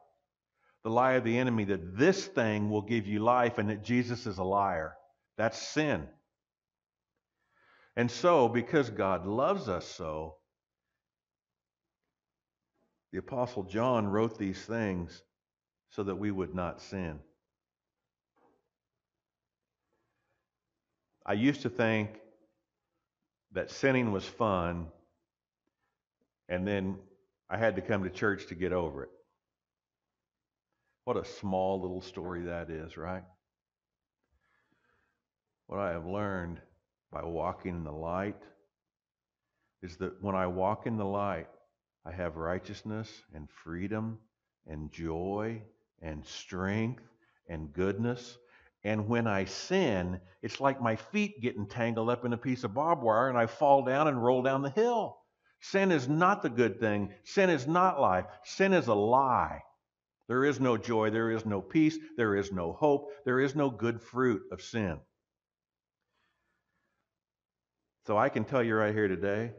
The 0.84 0.90
lie 0.90 1.14
of 1.14 1.24
the 1.24 1.38
enemy 1.38 1.66
that 1.66 1.98
this 1.98 2.26
thing 2.26 2.70
will 2.70 2.82
give 2.82 3.06
you 3.08 3.20
life 3.20 3.58
and 3.58 3.70
that 3.70 3.84
Jesus 3.84 4.26
is 4.26 4.38
a 4.38 4.44
liar. 4.44 4.96
That's 5.38 5.62
sin. 5.62 6.08
And 7.96 8.10
so, 8.10 8.48
because 8.48 8.90
God 8.90 9.26
loves 9.26 9.68
us 9.68 9.86
so, 9.86 10.38
the 13.12 13.20
Apostle 13.20 13.64
John 13.64 14.08
wrote 14.08 14.38
these 14.38 14.60
things 14.64 15.22
so 15.92 16.04
that 16.04 16.16
we 16.16 16.32
would 16.32 16.56
not 16.56 16.82
sin. 16.82 17.20
I 21.26 21.34
used 21.34 21.62
to 21.62 21.70
think 21.70 22.10
that 23.52 23.70
sinning 23.70 24.12
was 24.12 24.26
fun, 24.26 24.88
and 26.50 26.68
then 26.68 26.98
I 27.50 27.58
had 27.58 27.76
to 27.76 27.82
come 27.82 28.04
to 28.04 28.10
church 28.10 28.48
to 28.48 28.56
get 28.56 28.74
over 28.74 29.04
it. 29.04 29.10
What 31.04 31.18
a 31.18 31.26
small 31.26 31.82
little 31.82 32.02
story 32.02 32.44
that 32.44 32.70
is, 32.70 32.96
right? 32.96 33.24
What 35.68 35.80
I 35.80 35.92
have 35.92 36.06
learned 36.06 36.60
by 37.12 37.24
walking 37.24 37.76
in 37.76 37.84
the 37.84 37.92
light 37.92 38.42
is 39.82 39.98
that 39.98 40.22
when 40.22 40.36
I 40.36 40.48
walk 40.48 40.86
in 40.86 40.98
the 40.98 41.06
light, 41.06 41.48
I 42.06 42.12
have 42.12 42.36
righteousness 42.38 43.10
and 43.34 43.50
freedom 43.64 44.20
and 44.68 44.92
joy 44.92 45.62
and 46.02 46.26
strength 46.26 47.04
and 47.48 47.72
goodness. 47.74 48.38
And 48.84 49.08
when 49.08 49.28
I 49.28 49.46
sin, 49.46 50.20
it's 50.42 50.60
like 50.60 50.82
my 50.82 50.96
feet 50.96 51.42
getting 51.42 51.68
tangled 51.68 52.10
up 52.10 52.26
in 52.26 52.34
a 52.34 52.38
piece 52.38 52.64
of 52.64 52.74
barbed 52.74 53.04
wire 53.04 53.30
and 53.30 53.38
I 53.38 53.46
fall 53.46 53.84
down 53.84 54.08
and 54.08 54.24
roll 54.24 54.42
down 54.42 54.64
the 54.64 54.72
hill. 54.72 55.18
Sin 55.60 55.92
is 55.92 56.08
not 56.08 56.42
the 56.42 56.50
good 56.50 56.80
thing. 56.80 57.14
Sin 57.24 57.50
is 57.50 57.68
not 57.68 58.02
life. 58.02 58.26
Sin 58.44 58.74
is 58.74 58.88
a 58.88 58.96
lie. 58.96 59.62
There 60.28 60.44
is 60.46 60.60
no 60.60 60.78
joy. 60.78 61.12
There 61.12 61.30
is 61.30 61.46
no 61.46 61.62
peace. 61.62 61.98
There 62.18 62.36
is 62.36 62.52
no 62.52 62.74
hope. 62.74 63.12
There 63.26 63.40
is 63.40 63.56
no 63.56 63.70
good 63.70 64.02
fruit 64.02 64.42
of 64.52 64.62
sin. 64.62 65.00
So 68.08 68.18
I 68.18 68.30
can 68.30 68.46
tell 68.46 68.64
you 68.64 68.76
right 68.76 68.96
here 68.96 69.08
today, 69.08 69.52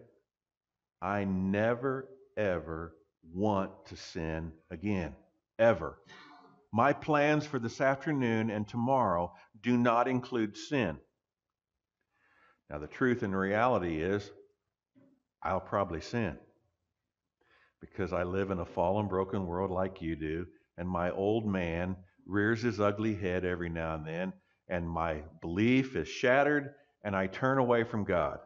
I 1.01 1.25
never, 1.25 2.09
ever 2.37 2.97
want 3.33 3.71
to 3.87 3.97
sin 3.97 4.53
again. 4.71 5.15
Ever. 5.59 5.99
My 6.73 6.93
plans 6.95 7.47
for 7.47 7.59
this 7.59 7.81
afternoon 7.81 8.51
and 8.51 8.67
tomorrow 8.67 9.35
do 9.63 9.77
not 9.77 10.09
include 10.09 10.57
sin. 10.57 10.99
Now, 12.71 12.79
the 12.79 12.87
truth 12.87 13.23
and 13.23 13.37
reality 13.37 14.03
is, 14.03 14.31
I'll 15.43 15.61
probably 15.61 16.01
sin 16.01 16.39
because 17.81 18.13
I 18.13 18.23
live 18.23 18.51
in 18.51 18.61
a 18.61 18.65
fallen, 18.65 19.09
broken 19.09 19.45
world 19.47 19.71
like 19.71 20.01
you 20.01 20.15
do, 20.17 20.47
and 20.79 20.89
my 20.89 21.11
old 21.11 21.45
man 21.45 21.97
rears 22.27 22.63
his 22.63 22.81
ugly 22.81 23.15
head 23.15 23.45
every 23.45 23.69
now 23.69 23.97
and 23.97 24.07
then, 24.07 24.33
and 24.69 24.89
my 24.89 25.23
belief 25.41 25.97
is 25.97 26.09
shattered, 26.09 26.75
and 27.03 27.17
I 27.17 27.27
turn 27.27 27.59
away 27.59 27.83
from 27.83 28.05
God. 28.05 28.39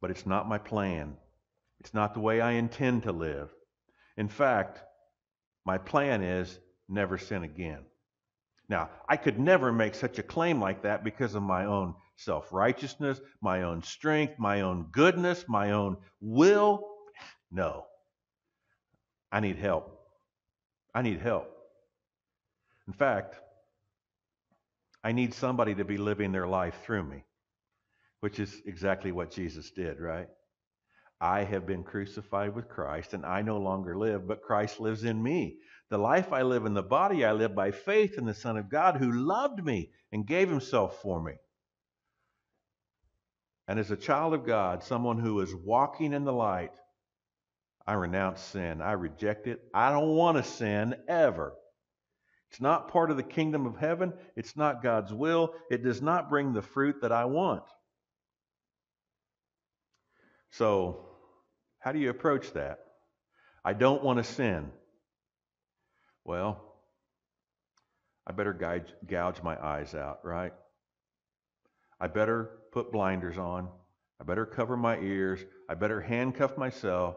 But 0.00 0.10
it's 0.10 0.26
not 0.26 0.46
my 0.46 0.58
plan. 0.58 1.16
It's 1.80 1.94
not 1.94 2.12
the 2.12 2.20
way 2.20 2.42
I 2.42 2.52
intend 2.52 3.04
to 3.04 3.12
live. 3.12 3.50
In 4.18 4.28
fact, 4.28 4.82
my 5.64 5.78
plan 5.78 6.22
is 6.22 6.58
never 6.88 7.18
sin 7.18 7.44
again. 7.44 7.84
Now, 8.68 8.90
I 9.08 9.16
could 9.16 9.38
never 9.38 9.72
make 9.72 9.94
such 9.94 10.18
a 10.18 10.22
claim 10.22 10.60
like 10.60 10.82
that 10.82 11.04
because 11.04 11.34
of 11.34 11.42
my 11.42 11.66
own 11.66 11.94
self 12.16 12.52
righteousness, 12.52 13.20
my 13.40 13.62
own 13.62 13.82
strength, 13.82 14.38
my 14.38 14.62
own 14.62 14.86
goodness, 14.90 15.44
my 15.48 15.72
own 15.72 15.96
will. 16.20 16.82
No. 17.50 17.86
I 19.30 19.40
need 19.40 19.56
help. 19.56 20.00
I 20.94 21.02
need 21.02 21.20
help. 21.20 21.50
In 22.86 22.92
fact, 22.92 23.36
I 25.02 25.12
need 25.12 25.34
somebody 25.34 25.74
to 25.74 25.84
be 25.84 25.98
living 25.98 26.32
their 26.32 26.46
life 26.46 26.76
through 26.84 27.04
me, 27.04 27.24
which 28.20 28.38
is 28.38 28.62
exactly 28.64 29.12
what 29.12 29.30
Jesus 29.30 29.70
did, 29.70 30.00
right? 30.00 30.28
I 31.24 31.44
have 31.44 31.66
been 31.66 31.84
crucified 31.84 32.54
with 32.54 32.68
Christ, 32.68 33.14
and 33.14 33.24
I 33.24 33.40
no 33.40 33.56
longer 33.56 33.96
live, 33.96 34.28
but 34.28 34.42
Christ 34.42 34.78
lives 34.78 35.04
in 35.04 35.22
me. 35.22 35.56
The 35.88 35.96
life 35.96 36.34
I 36.34 36.42
live 36.42 36.66
in 36.66 36.74
the 36.74 36.82
body, 36.82 37.24
I 37.24 37.32
live 37.32 37.54
by 37.54 37.70
faith 37.70 38.18
in 38.18 38.26
the 38.26 38.34
Son 38.34 38.58
of 38.58 38.68
God 38.68 38.98
who 38.98 39.10
loved 39.10 39.64
me 39.64 39.90
and 40.12 40.26
gave 40.26 40.50
himself 40.50 41.00
for 41.00 41.22
me. 41.22 41.32
And 43.66 43.78
as 43.78 43.90
a 43.90 43.96
child 43.96 44.34
of 44.34 44.44
God, 44.44 44.84
someone 44.84 45.18
who 45.18 45.40
is 45.40 45.54
walking 45.54 46.12
in 46.12 46.26
the 46.26 46.32
light, 46.32 46.78
I 47.86 47.94
renounce 47.94 48.42
sin. 48.42 48.82
I 48.82 48.92
reject 48.92 49.46
it. 49.46 49.62
I 49.72 49.92
don't 49.92 50.14
want 50.14 50.36
to 50.36 50.42
sin 50.44 50.94
ever. 51.08 51.54
It's 52.50 52.60
not 52.60 52.92
part 52.92 53.10
of 53.10 53.16
the 53.16 53.22
kingdom 53.22 53.64
of 53.64 53.78
heaven. 53.78 54.12
It's 54.36 54.58
not 54.58 54.82
God's 54.82 55.14
will. 55.14 55.54
It 55.70 55.82
does 55.82 56.02
not 56.02 56.28
bring 56.28 56.52
the 56.52 56.60
fruit 56.60 56.96
that 57.00 57.12
I 57.12 57.24
want. 57.24 57.62
So, 60.50 61.13
how 61.84 61.92
do 61.92 61.98
you 61.98 62.08
approach 62.08 62.50
that? 62.54 62.78
I 63.62 63.74
don't 63.74 64.02
want 64.02 64.16
to 64.16 64.24
sin. 64.24 64.70
Well, 66.24 66.64
I 68.26 68.32
better 68.32 68.54
gouge, 68.54 68.90
gouge 69.06 69.42
my 69.42 69.62
eyes 69.62 69.94
out, 69.94 70.20
right? 70.24 70.54
I 72.00 72.06
better 72.06 72.48
put 72.72 72.90
blinders 72.90 73.36
on. 73.36 73.68
I 74.18 74.24
better 74.24 74.46
cover 74.46 74.78
my 74.78 74.98
ears. 74.98 75.40
I 75.68 75.74
better 75.74 76.00
handcuff 76.00 76.56
myself. 76.56 77.16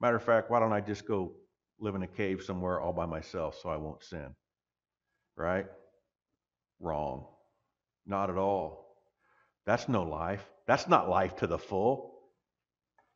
Matter 0.00 0.16
of 0.16 0.24
fact, 0.24 0.50
why 0.50 0.58
don't 0.58 0.72
I 0.72 0.80
just 0.80 1.06
go 1.06 1.34
live 1.78 1.94
in 1.94 2.02
a 2.02 2.08
cave 2.08 2.42
somewhere 2.42 2.80
all 2.80 2.92
by 2.92 3.06
myself 3.06 3.60
so 3.62 3.68
I 3.68 3.76
won't 3.76 4.02
sin? 4.02 4.34
Right? 5.36 5.66
Wrong. 6.80 7.26
Not 8.06 8.28
at 8.28 8.38
all. 8.38 8.96
That's 9.66 9.88
no 9.88 10.02
life. 10.02 10.44
That's 10.66 10.88
not 10.88 11.08
life 11.08 11.36
to 11.36 11.46
the 11.46 11.58
full. 11.58 12.09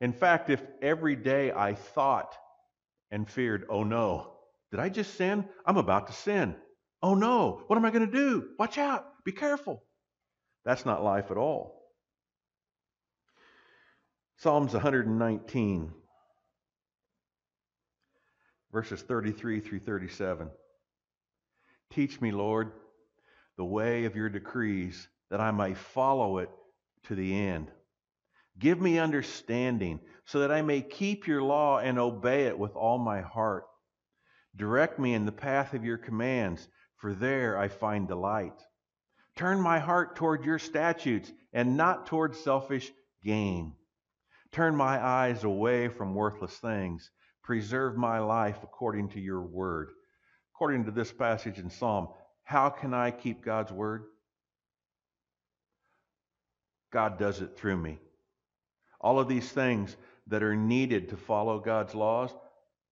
In 0.04 0.12
fact, 0.12 0.50
if 0.50 0.60
every 0.82 1.16
day 1.16 1.50
I 1.50 1.72
thought 1.72 2.36
and 3.10 3.26
feared, 3.26 3.64
oh 3.70 3.84
no, 3.84 4.34
did 4.70 4.78
I 4.78 4.90
just 4.90 5.14
sin? 5.14 5.48
I'm 5.64 5.78
about 5.78 6.08
to 6.08 6.12
sin. 6.12 6.56
Oh 7.02 7.14
no, 7.14 7.62
what 7.68 7.76
am 7.76 7.86
I 7.86 7.90
going 7.90 8.04
to 8.04 8.12
do? 8.12 8.50
Watch 8.58 8.76
out. 8.76 9.06
Be 9.24 9.32
careful. 9.32 9.82
That's 10.62 10.84
not 10.84 11.02
life 11.02 11.30
at 11.30 11.38
all. 11.38 11.80
Psalms 14.36 14.74
119, 14.74 15.90
verses 18.74 19.00
33 19.00 19.60
through 19.60 19.80
37. 19.80 20.50
Teach 21.94 22.20
me, 22.20 22.30
Lord, 22.30 22.72
the 23.56 23.64
way 23.64 24.04
of 24.04 24.16
your 24.16 24.28
decrees, 24.28 25.08
that 25.30 25.40
I 25.40 25.50
may 25.50 25.72
follow 25.72 26.36
it 26.36 26.50
to 27.04 27.14
the 27.14 27.34
end. 27.34 27.70
Give 28.58 28.80
me 28.80 28.98
understanding, 28.98 30.00
so 30.26 30.40
that 30.40 30.52
I 30.52 30.62
may 30.62 30.80
keep 30.80 31.26
your 31.26 31.42
law 31.42 31.78
and 31.78 31.98
obey 31.98 32.46
it 32.46 32.58
with 32.58 32.76
all 32.76 32.98
my 32.98 33.20
heart. 33.20 33.64
Direct 34.56 34.98
me 34.98 35.14
in 35.14 35.26
the 35.26 35.32
path 35.32 35.74
of 35.74 35.84
your 35.84 35.98
commands, 35.98 36.68
for 36.96 37.14
there 37.14 37.58
I 37.58 37.68
find 37.68 38.06
delight. 38.06 38.62
Turn 39.36 39.60
my 39.60 39.80
heart 39.80 40.14
toward 40.14 40.44
your 40.44 40.60
statutes 40.60 41.32
and 41.52 41.76
not 41.76 42.06
toward 42.06 42.36
selfish 42.36 42.92
gain. 43.24 43.74
Turn 44.52 44.76
my 44.76 45.04
eyes 45.04 45.42
away 45.42 45.88
from 45.88 46.14
worthless 46.14 46.56
things. 46.58 47.10
Preserve 47.42 47.96
my 47.96 48.20
life 48.20 48.58
according 48.62 49.08
to 49.10 49.20
your 49.20 49.42
word. 49.42 49.88
According 50.54 50.84
to 50.84 50.92
this 50.92 51.12
passage 51.12 51.58
in 51.58 51.68
Psalm, 51.68 52.08
how 52.44 52.70
can 52.70 52.94
I 52.94 53.10
keep 53.10 53.44
God's 53.44 53.72
word? 53.72 54.04
God 56.92 57.18
does 57.18 57.40
it 57.40 57.56
through 57.58 57.78
me. 57.78 57.98
All 59.04 59.20
of 59.20 59.28
these 59.28 59.48
things 59.50 59.94
that 60.28 60.42
are 60.42 60.56
needed 60.56 61.10
to 61.10 61.18
follow 61.18 61.60
God's 61.60 61.94
laws, 61.94 62.34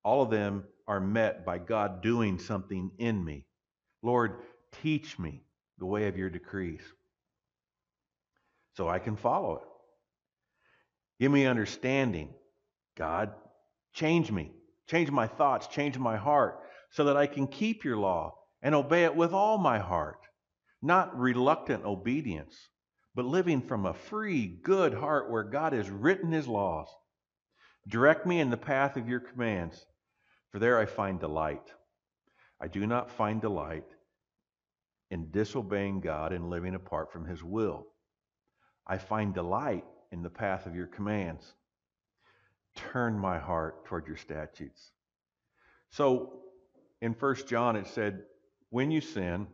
all 0.04 0.23
of 0.23 0.28
them 0.28 0.64
are 0.87 1.00
met 1.00 1.47
by 1.47 1.57
God 1.57 2.02
doing 2.02 2.38
something 2.38 2.90
in 2.99 3.25
me. 3.25 3.47
Lord, 4.02 4.42
teach 4.83 5.19
me 5.19 5.42
the 5.78 5.87
way 5.87 6.09
of 6.09 6.19
your 6.19 6.28
decrees 6.28 6.83
so 8.76 8.90
I 8.90 8.99
can 8.99 9.16
follow 9.16 9.54
it. 9.54 9.62
Give 11.19 11.33
me 11.33 11.47
understanding. 11.47 12.28
God, 12.95 13.33
change 13.95 14.31
me. 14.31 14.52
Change 14.88 15.11
my 15.11 15.26
thoughts, 15.26 15.66
change 15.69 15.97
my 15.97 16.19
heart, 16.19 16.61
so 16.90 17.04
that 17.04 17.16
I 17.16 17.26
can 17.26 17.47
keep 17.47 17.85
your 17.85 17.97
law 17.97 18.35
and 18.61 18.75
obey 18.75 19.04
it 19.04 19.16
with 19.16 19.33
all 19.33 19.57
my 19.57 19.78
heart. 19.78 20.26
Not 20.83 21.19
reluctant 21.19 21.87
obedience, 21.87 22.69
but 23.14 23.25
living 23.25 23.61
from 23.61 23.87
a 23.87 23.95
free, 23.95 24.47
good 24.47 24.95
heart 24.95 25.31
where 25.31 25.42
God 25.42 25.73
has 25.73 25.90
written 25.90 26.33
his 26.33 26.49
laws. 26.49 26.88
Direct 27.88 28.26
me 28.26 28.40
in 28.40 28.50
the 28.50 28.57
path 28.57 28.97
of 28.97 29.09
your 29.09 29.21
commands, 29.21 29.87
for 30.50 30.59
there 30.59 30.78
I 30.78 30.87
find 30.87 31.21
delight. 31.21 31.73
I 32.61 32.69
do 32.69 32.87
not 32.87 33.11
find 33.11 33.40
delight 33.40 33.85
in 35.11 35.31
disobeying 35.31 36.00
God 36.00 36.33
and 36.33 36.49
living 36.49 36.75
apart 36.75 37.12
from 37.12 37.26
his 37.26 37.42
will. 37.42 37.87
I 38.87 38.99
find 38.99 39.35
delight 39.35 39.85
in 40.11 40.23
the 40.23 40.31
path 40.31 40.66
of 40.66 40.75
your 40.75 40.87
commands. 40.87 41.52
Turn 42.76 43.19
my 43.19 43.38
heart 43.38 43.85
toward 43.85 44.07
your 44.07 44.16
statutes. 44.16 44.92
So 45.90 46.40
in 47.02 47.12
1 47.12 47.35
John 47.47 47.76
it 47.76 47.88
said, 47.88 48.23
when 48.71 48.90
you 48.90 49.02
sin, 49.02 49.49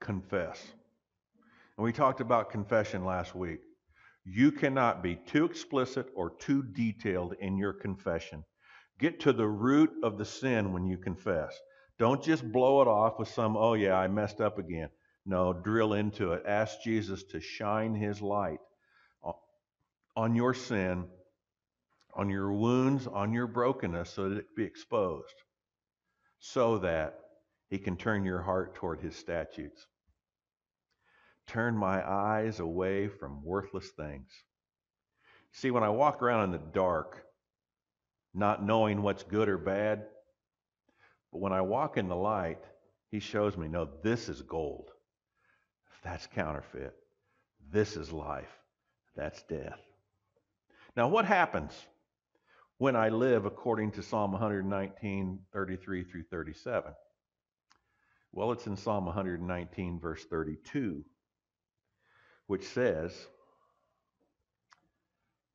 confess. 0.00 0.64
And 1.78 1.84
we 1.84 1.92
talked 1.92 2.20
about 2.20 2.50
confession 2.50 3.04
last 3.04 3.36
week. 3.36 3.60
You 4.24 4.50
cannot 4.50 5.00
be 5.00 5.14
too 5.14 5.44
explicit 5.44 6.08
or 6.16 6.30
too 6.38 6.64
detailed 6.64 7.34
in 7.40 7.56
your 7.56 7.72
confession. 7.72 8.44
Get 8.98 9.20
to 9.20 9.32
the 9.32 9.46
root 9.46 9.92
of 10.02 10.18
the 10.18 10.24
sin 10.24 10.72
when 10.72 10.86
you 10.86 10.98
confess. 10.98 11.56
Don't 11.96 12.20
just 12.22 12.50
blow 12.50 12.82
it 12.82 12.88
off 12.88 13.20
with 13.20 13.28
some, 13.28 13.56
oh 13.56 13.74
yeah, 13.74 13.94
I 13.94 14.08
messed 14.08 14.40
up 14.40 14.58
again. 14.58 14.88
No, 15.24 15.52
drill 15.52 15.92
into 15.92 16.32
it. 16.32 16.42
Ask 16.46 16.82
Jesus 16.82 17.22
to 17.30 17.40
shine 17.40 17.94
his 17.94 18.20
light 18.20 18.58
on 20.16 20.34
your 20.34 20.54
sin, 20.54 21.06
on 22.12 22.28
your 22.28 22.52
wounds, 22.52 23.06
on 23.06 23.32
your 23.32 23.46
brokenness, 23.46 24.10
so 24.10 24.28
that 24.28 24.38
it 24.38 24.56
be 24.56 24.64
exposed, 24.64 25.34
so 26.40 26.78
that 26.78 27.20
he 27.70 27.78
can 27.78 27.96
turn 27.96 28.24
your 28.24 28.42
heart 28.42 28.74
toward 28.74 29.00
his 29.00 29.14
statutes. 29.14 29.86
Turn 31.48 31.74
my 31.76 32.06
eyes 32.06 32.60
away 32.60 33.08
from 33.08 33.42
worthless 33.42 33.88
things. 33.88 34.30
See, 35.52 35.70
when 35.70 35.82
I 35.82 35.88
walk 35.88 36.22
around 36.22 36.44
in 36.44 36.52
the 36.52 36.58
dark, 36.58 37.24
not 38.34 38.62
knowing 38.62 39.02
what's 39.02 39.22
good 39.22 39.48
or 39.48 39.56
bad, 39.56 40.04
but 41.32 41.40
when 41.40 41.54
I 41.54 41.62
walk 41.62 41.96
in 41.96 42.08
the 42.08 42.16
light, 42.16 42.62
he 43.10 43.18
shows 43.18 43.56
me, 43.56 43.66
no, 43.66 43.88
this 44.02 44.28
is 44.28 44.42
gold. 44.42 44.90
That's 46.04 46.26
counterfeit. 46.26 46.94
This 47.70 47.96
is 47.96 48.12
life. 48.12 48.52
That's 49.16 49.42
death. 49.44 49.80
Now, 50.96 51.08
what 51.08 51.24
happens 51.24 51.72
when 52.76 52.94
I 52.94 53.08
live 53.08 53.46
according 53.46 53.92
to 53.92 54.02
Psalm 54.02 54.32
119, 54.32 55.38
33 55.52 56.04
through 56.04 56.24
37? 56.24 56.92
Well, 58.32 58.52
it's 58.52 58.66
in 58.66 58.76
Psalm 58.76 59.06
119, 59.06 59.98
verse 59.98 60.24
32 60.26 61.04
which 62.48 62.66
says, 62.66 63.12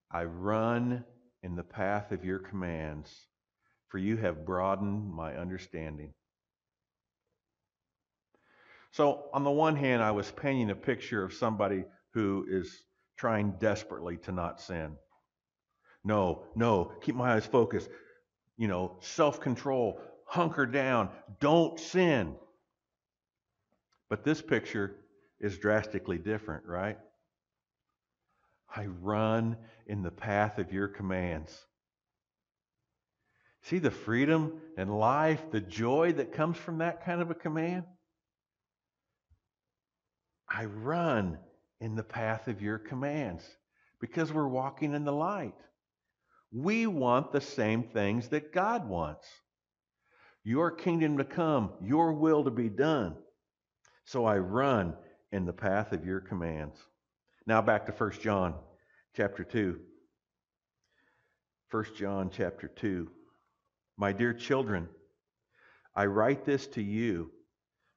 I 0.10 0.24
run 0.24 1.04
in 1.42 1.56
the 1.56 1.64
path 1.64 2.12
of 2.12 2.24
your 2.24 2.40
commands, 2.40 3.28
for 3.90 3.98
you 3.98 4.16
have 4.18 4.46
broadened 4.46 5.12
my 5.12 5.36
understanding. 5.36 6.14
So, 8.92 9.26
on 9.34 9.44
the 9.44 9.52
one 9.52 9.76
hand, 9.76 10.04
I 10.04 10.12
was 10.12 10.32
painting 10.32 10.70
a 10.70 10.76
picture 10.76 11.24
of 11.24 11.34
somebody 11.34 11.84
who 12.14 12.46
is 12.48 12.72
trying 13.18 13.56
desperately 13.60 14.18
to 14.18 14.32
not 14.32 14.62
sin. 14.62 14.96
No, 16.04 16.44
no, 16.56 16.92
keep 17.02 17.16
my 17.16 17.34
eyes 17.34 17.46
focused. 17.46 17.90
You 18.56 18.68
know, 18.68 18.98
self 19.00 19.42
control, 19.42 20.00
hunker 20.28 20.68
down, 20.68 21.10
don't 21.40 21.80
sin. 21.80 22.36
But 24.10 24.24
this 24.24 24.44
picture 24.44 24.96
is 25.44 25.58
drastically 25.58 26.18
different, 26.18 26.66
right? 26.66 26.98
I 28.74 28.86
run 28.86 29.58
in 29.86 30.02
the 30.02 30.10
path 30.10 30.58
of 30.58 30.72
your 30.72 30.88
commands. 30.88 31.54
See 33.64 33.78
the 33.78 33.92
freedom 33.92 34.62
and 34.78 34.98
life, 34.98 35.52
the 35.52 35.62
joy 35.62 36.14
that 36.14 36.34
comes 36.34 36.58
from 36.58 36.80
that 36.80 37.06
kind 37.06 37.22
of 37.22 37.30
a 37.30 37.36
command? 37.36 37.84
I 40.50 40.66
run 40.66 41.38
in 41.82 41.96
the 41.96 42.04
path 42.04 42.48
of 42.48 42.62
your 42.62 42.78
commands 42.78 43.44
because 44.00 44.32
we're 44.32 44.48
walking 44.48 44.94
in 44.94 45.04
the 45.04 45.12
light. 45.12 45.56
We 46.54 46.88
want 46.88 47.32
the 47.32 47.42
same 47.42 47.84
things 47.84 48.30
that 48.30 48.54
God 48.54 48.88
wants. 48.88 49.28
Your 50.46 50.72
kingdom 50.72 51.18
to 51.18 51.26
come, 51.26 51.72
your 51.82 52.14
will 52.14 52.46
to 52.46 52.52
be 52.52 52.70
done. 52.70 53.16
So 54.06 54.26
I 54.26 54.38
run 54.38 54.96
in 55.34 55.46
the 55.46 55.52
path 55.52 55.92
of 55.92 56.06
your 56.06 56.20
commands. 56.20 56.78
Now 57.48 57.62
back 57.62 57.88
to 57.88 57.92
1 57.92 58.12
John 58.22 58.54
chapter 59.18 59.44
2. 59.44 59.80
1 61.72 61.86
John 61.98 62.30
chapter 62.32 62.68
2. 62.68 63.10
My 63.98 64.14
dear 64.14 64.34
children, 64.34 64.88
I 65.96 66.06
write 66.06 66.46
this 66.46 66.68
to 66.68 66.84
you 66.84 67.32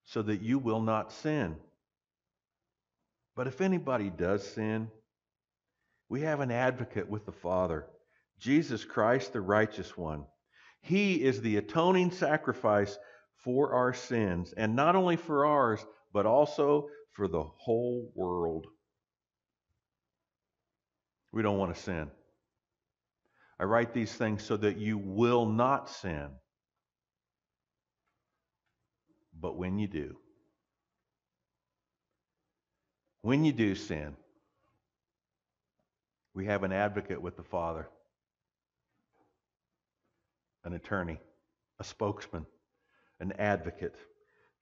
so 0.05 0.22
that 0.22 0.40
you 0.40 0.59
will 0.59 0.81
not 0.81 1.12
sin. 1.12 1.57
But 3.37 3.49
if 3.49 3.61
anybody 3.61 4.09
does 4.09 4.46
sin, 4.46 4.90
we 6.09 6.22
have 6.22 6.40
an 6.40 6.51
advocate 6.51 7.09
with 7.09 7.27
the 7.27 7.33
Father, 7.33 7.85
Jesus 8.38 8.83
Christ, 8.83 9.35
the 9.35 9.42
righteous 9.42 9.94
one. 9.94 10.25
He 10.81 11.22
is 11.22 11.42
the 11.42 11.59
atoning 11.59 12.12
sacrifice 12.12 12.96
for 13.44 13.75
our 13.75 13.92
sins, 13.92 14.55
and 14.57 14.75
not 14.75 14.96
only 14.96 15.16
for 15.16 15.44
ours, 15.44 15.85
but 16.14 16.25
also 16.25 16.88
for 17.16 17.26
the 17.29 17.42
whole 17.42 18.12
world. 18.14 18.66
We 21.33 21.42
don't 21.42 21.57
want 21.57 21.74
to 21.74 21.81
sin. 21.81 22.11
I 23.59 23.64
write 23.64 23.94
these 23.94 24.12
things 24.12 24.44
so 24.44 24.59
that 24.59 24.76
you 24.76 24.98
will 24.98 25.46
not 25.46 25.88
sin. 25.88 26.29
But 29.38 29.57
when 29.57 29.79
you 29.79 29.87
do, 29.87 30.16
when 33.22 33.44
you 33.44 33.52
do 33.52 33.74
sin, 33.74 34.14
we 36.35 36.46
have 36.46 36.64
an 36.64 36.72
advocate 36.72 37.20
with 37.20 37.37
the 37.37 37.42
Father, 37.42 37.88
an 40.64 40.74
attorney, 40.74 41.18
a 41.81 41.85
spokesman, 41.85 42.44
an 43.20 43.33
advocate, 43.38 43.96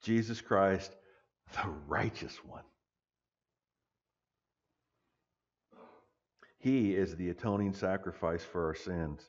Jesus 0.02 0.40
Christ 0.40 0.92
the 1.52 1.68
righteous 1.86 2.36
one. 2.44 2.64
He 6.58 6.94
is 6.94 7.14
the 7.16 7.28
atoning 7.28 7.74
sacrifice 7.74 8.42
for 8.42 8.66
our 8.66 8.74
sins, 8.74 9.20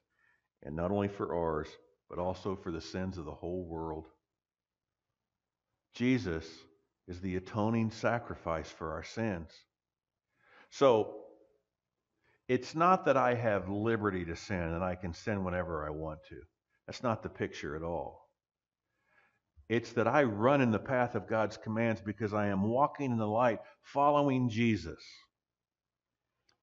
and 0.63 0.75
not 0.75 0.91
only 0.91 1.09
for 1.09 1.35
ours, 1.35 1.67
but 2.09 2.17
also 2.17 2.55
for 2.55 2.71
the 2.71 2.81
sins 2.81 3.17
of 3.17 3.25
the 3.25 3.33
whole 3.33 3.65
world. 3.65 4.07
Jesus 5.93 6.47
is 7.07 7.19
the 7.21 7.35
atoning 7.35 7.91
sacrifice 7.91 8.69
for 8.69 8.93
our 8.93 9.03
sins. 9.03 9.49
So, 10.69 11.15
it's 12.47 12.75
not 12.75 13.05
that 13.05 13.17
I 13.17 13.33
have 13.33 13.69
liberty 13.69 14.23
to 14.25 14.35
sin 14.35 14.61
and 14.61 14.83
I 14.83 14.95
can 14.95 15.13
sin 15.13 15.43
whenever 15.43 15.85
I 15.85 15.89
want 15.89 16.19
to. 16.29 16.41
That's 16.85 17.01
not 17.01 17.23
the 17.23 17.29
picture 17.29 17.75
at 17.75 17.83
all. 17.83 18.24
It's 19.67 19.93
that 19.93 20.07
I 20.07 20.23
run 20.23 20.61
in 20.61 20.71
the 20.71 20.79
path 20.79 21.15
of 21.15 21.27
God's 21.27 21.57
commands 21.57 22.01
because 22.01 22.33
I 22.33 22.47
am 22.47 22.63
walking 22.63 23.11
in 23.11 23.17
the 23.17 23.27
light, 23.27 23.59
following 23.81 24.49
Jesus. 24.49 25.03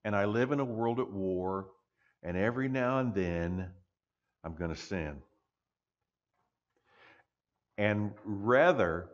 And 0.05 0.15
I 0.15 0.27
live 0.27 0.53
in 0.53 0.61
a 0.61 0.65
world 0.65 1.01
at 1.01 1.11
war, 1.11 1.69
and 2.23 2.37
every 2.37 2.69
now 2.69 3.01
and 3.01 3.15
then 3.15 3.71
I'm 4.45 4.55
going 4.55 4.71
to 4.71 4.81
sin. 4.81 5.21
And 7.77 8.12
rather 8.25 9.09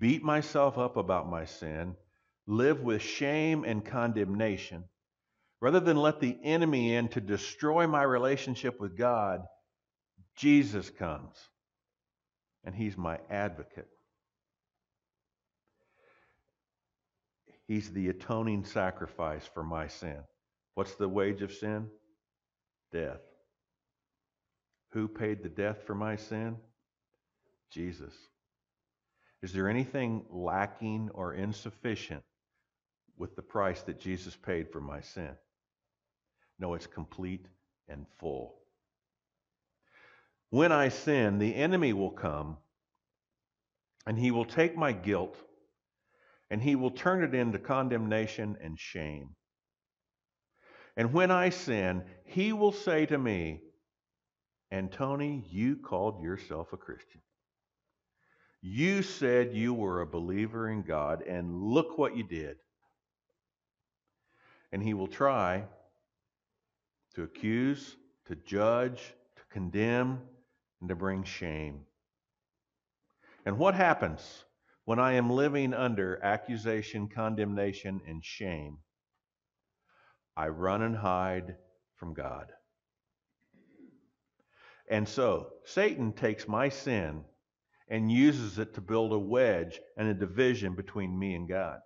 beat 0.00 0.24
myself 0.24 0.76
up 0.76 0.96
about 0.96 1.30
my 1.30 1.44
sin, 1.44 1.94
live 2.46 2.80
with 2.80 3.02
shame 3.02 3.64
and 3.64 3.84
condemnation, 3.84 4.84
rather 5.60 5.80
than 5.80 5.96
let 5.96 6.18
the 6.18 6.36
enemy 6.42 6.94
in 6.94 7.08
to 7.08 7.20
destroy 7.20 7.86
my 7.86 8.02
relationship 8.02 8.80
with 8.80 8.96
God, 8.96 9.42
Jesus 10.36 10.90
comes 10.90 11.36
and 12.64 12.74
he's 12.74 12.96
my 12.96 13.18
advocate. 13.30 13.88
He's 17.66 17.90
the 17.90 18.08
atoning 18.08 18.64
sacrifice 18.64 19.46
for 19.52 19.62
my 19.62 19.88
sin. 19.88 20.18
What's 20.74 20.94
the 20.94 21.08
wage 21.08 21.42
of 21.42 21.52
sin? 21.52 21.88
Death. 22.92 23.20
Who 24.92 25.06
paid 25.06 25.42
the 25.42 25.50
death 25.50 25.82
for 25.86 25.94
my 25.94 26.16
sin? 26.16 26.56
Jesus. 27.70 28.14
Is 29.42 29.52
there 29.52 29.68
anything 29.68 30.24
lacking 30.30 31.10
or 31.12 31.34
insufficient 31.34 32.22
with 33.18 33.36
the 33.36 33.42
price 33.42 33.82
that 33.82 34.00
Jesus 34.00 34.34
paid 34.34 34.72
for 34.72 34.80
my 34.80 35.00
sin? 35.00 35.30
No, 36.58 36.74
it's 36.74 36.86
complete 36.86 37.46
and 37.88 38.06
full. 38.18 38.56
When 40.50 40.72
I 40.72 40.88
sin, 40.88 41.38
the 41.38 41.54
enemy 41.54 41.92
will 41.92 42.10
come 42.10 42.56
and 44.06 44.18
he 44.18 44.30
will 44.30 44.46
take 44.46 44.76
my 44.76 44.92
guilt 44.92 45.36
and 46.50 46.62
he 46.62 46.74
will 46.74 46.90
turn 46.90 47.22
it 47.22 47.34
into 47.34 47.58
condemnation 47.58 48.56
and 48.62 48.78
shame. 48.78 49.30
And 50.96 51.12
when 51.12 51.30
I 51.30 51.50
sin, 51.50 52.02
he 52.24 52.52
will 52.52 52.72
say 52.72 53.06
to 53.06 53.18
me, 53.18 53.60
and 54.70 54.90
Tony, 54.90 55.44
you 55.50 55.76
called 55.76 56.22
yourself 56.22 56.72
a 56.72 56.76
Christian. 56.76 57.20
You 58.60 59.02
said 59.02 59.54
you 59.54 59.72
were 59.72 60.00
a 60.00 60.06
believer 60.06 60.68
in 60.68 60.82
God, 60.82 61.22
and 61.22 61.62
look 61.62 61.96
what 61.96 62.16
you 62.16 62.24
did. 62.24 62.56
And 64.72 64.82
he 64.82 64.94
will 64.94 65.06
try 65.06 65.64
to 67.14 67.22
accuse, 67.22 67.96
to 68.26 68.34
judge, 68.34 69.14
to 69.36 69.42
condemn, 69.50 70.20
and 70.80 70.88
to 70.88 70.94
bring 70.94 71.24
shame. 71.24 71.80
And 73.44 73.58
what 73.58 73.74
happens 73.74 74.44
when 74.84 74.98
I 74.98 75.14
am 75.14 75.30
living 75.30 75.74
under 75.74 76.22
accusation, 76.22 77.08
condemnation, 77.08 78.00
and 78.06 78.24
shame? 78.24 78.78
I 80.36 80.48
run 80.48 80.82
and 80.82 80.96
hide 80.96 81.56
from 81.96 82.14
God. 82.14 82.52
And 84.90 85.08
so 85.08 85.48
Satan 85.64 86.12
takes 86.12 86.48
my 86.48 86.68
sin 86.68 87.24
and 87.88 88.10
uses 88.10 88.58
it 88.58 88.74
to 88.74 88.80
build 88.80 89.12
a 89.12 89.18
wedge 89.18 89.80
and 89.96 90.08
a 90.08 90.14
division 90.14 90.74
between 90.74 91.18
me 91.18 91.34
and 91.34 91.48
God. 91.48 91.80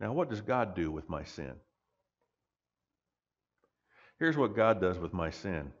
Now, 0.00 0.12
what 0.12 0.28
does 0.28 0.42
God 0.42 0.74
do 0.74 0.90
with 0.90 1.08
my 1.08 1.24
sin? 1.24 1.54
Here's 4.18 4.36
what 4.36 4.56
God 4.56 4.80
does 4.80 4.98
with 4.98 5.12
my 5.12 5.30
sin 5.30 5.72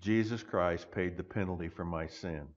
Jesus 0.00 0.42
Christ 0.42 0.90
paid 0.90 1.16
the 1.16 1.22
penalty 1.22 1.68
for 1.68 1.84
my 1.84 2.06
sin. 2.06 2.48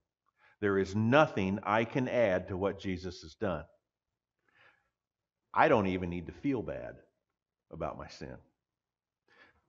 There 0.60 0.78
is 0.78 0.96
nothing 0.96 1.60
I 1.64 1.86
can 1.86 2.08
add 2.08 2.48
to 2.48 2.58
what 2.58 2.80
Jesus 2.80 3.22
has 3.22 3.36
done. 3.36 3.64
I 5.54 5.68
don't 5.68 5.88
even 5.88 6.10
need 6.10 6.28
to 6.28 6.34
feel 6.34 6.62
bad 6.62 6.96
about 7.72 7.98
my 7.98 8.08
sin. 8.08 8.36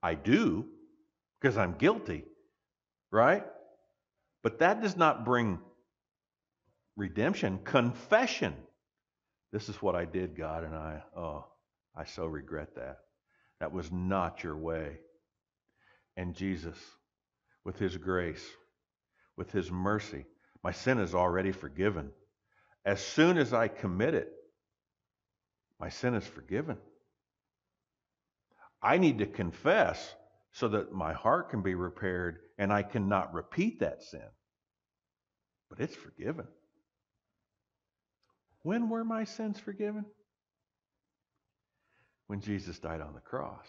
I 0.02 0.14
do 0.14 0.66
because 1.40 1.56
I'm 1.56 1.74
guilty, 1.74 2.24
right? 3.10 3.44
But 4.42 4.60
that 4.60 4.82
does 4.82 4.96
not 4.96 5.24
bring 5.24 5.58
redemption, 6.96 7.60
confession. 7.64 8.54
This 9.52 9.68
is 9.68 9.80
what 9.80 9.94
I 9.94 10.04
did, 10.04 10.36
God, 10.36 10.64
and 10.64 10.74
I, 10.74 11.02
oh, 11.16 11.46
I 11.96 12.04
so 12.04 12.26
regret 12.26 12.74
that. 12.76 12.98
That 13.60 13.72
was 13.72 13.90
not 13.90 14.44
your 14.44 14.56
way. 14.56 14.98
And 16.16 16.34
Jesus, 16.34 16.76
with 17.68 17.78
his 17.78 17.98
grace, 17.98 18.42
with 19.36 19.52
his 19.52 19.70
mercy, 19.70 20.24
my 20.64 20.72
sin 20.72 20.98
is 20.98 21.14
already 21.14 21.52
forgiven. 21.52 22.10
As 22.86 22.98
soon 22.98 23.36
as 23.36 23.52
I 23.52 23.68
commit 23.68 24.14
it, 24.14 24.32
my 25.78 25.90
sin 25.90 26.14
is 26.14 26.26
forgiven. 26.26 26.78
I 28.82 28.96
need 28.96 29.18
to 29.18 29.26
confess 29.26 30.14
so 30.50 30.68
that 30.68 30.92
my 30.94 31.12
heart 31.12 31.50
can 31.50 31.60
be 31.60 31.74
repaired 31.74 32.38
and 32.56 32.72
I 32.72 32.82
cannot 32.82 33.34
repeat 33.34 33.80
that 33.80 34.02
sin. 34.02 34.30
But 35.68 35.80
it's 35.80 35.94
forgiven. 35.94 36.46
When 38.62 38.88
were 38.88 39.04
my 39.04 39.24
sins 39.24 39.60
forgiven? 39.60 40.06
When 42.28 42.40
Jesus 42.40 42.78
died 42.78 43.02
on 43.02 43.12
the 43.12 43.20
cross. 43.20 43.66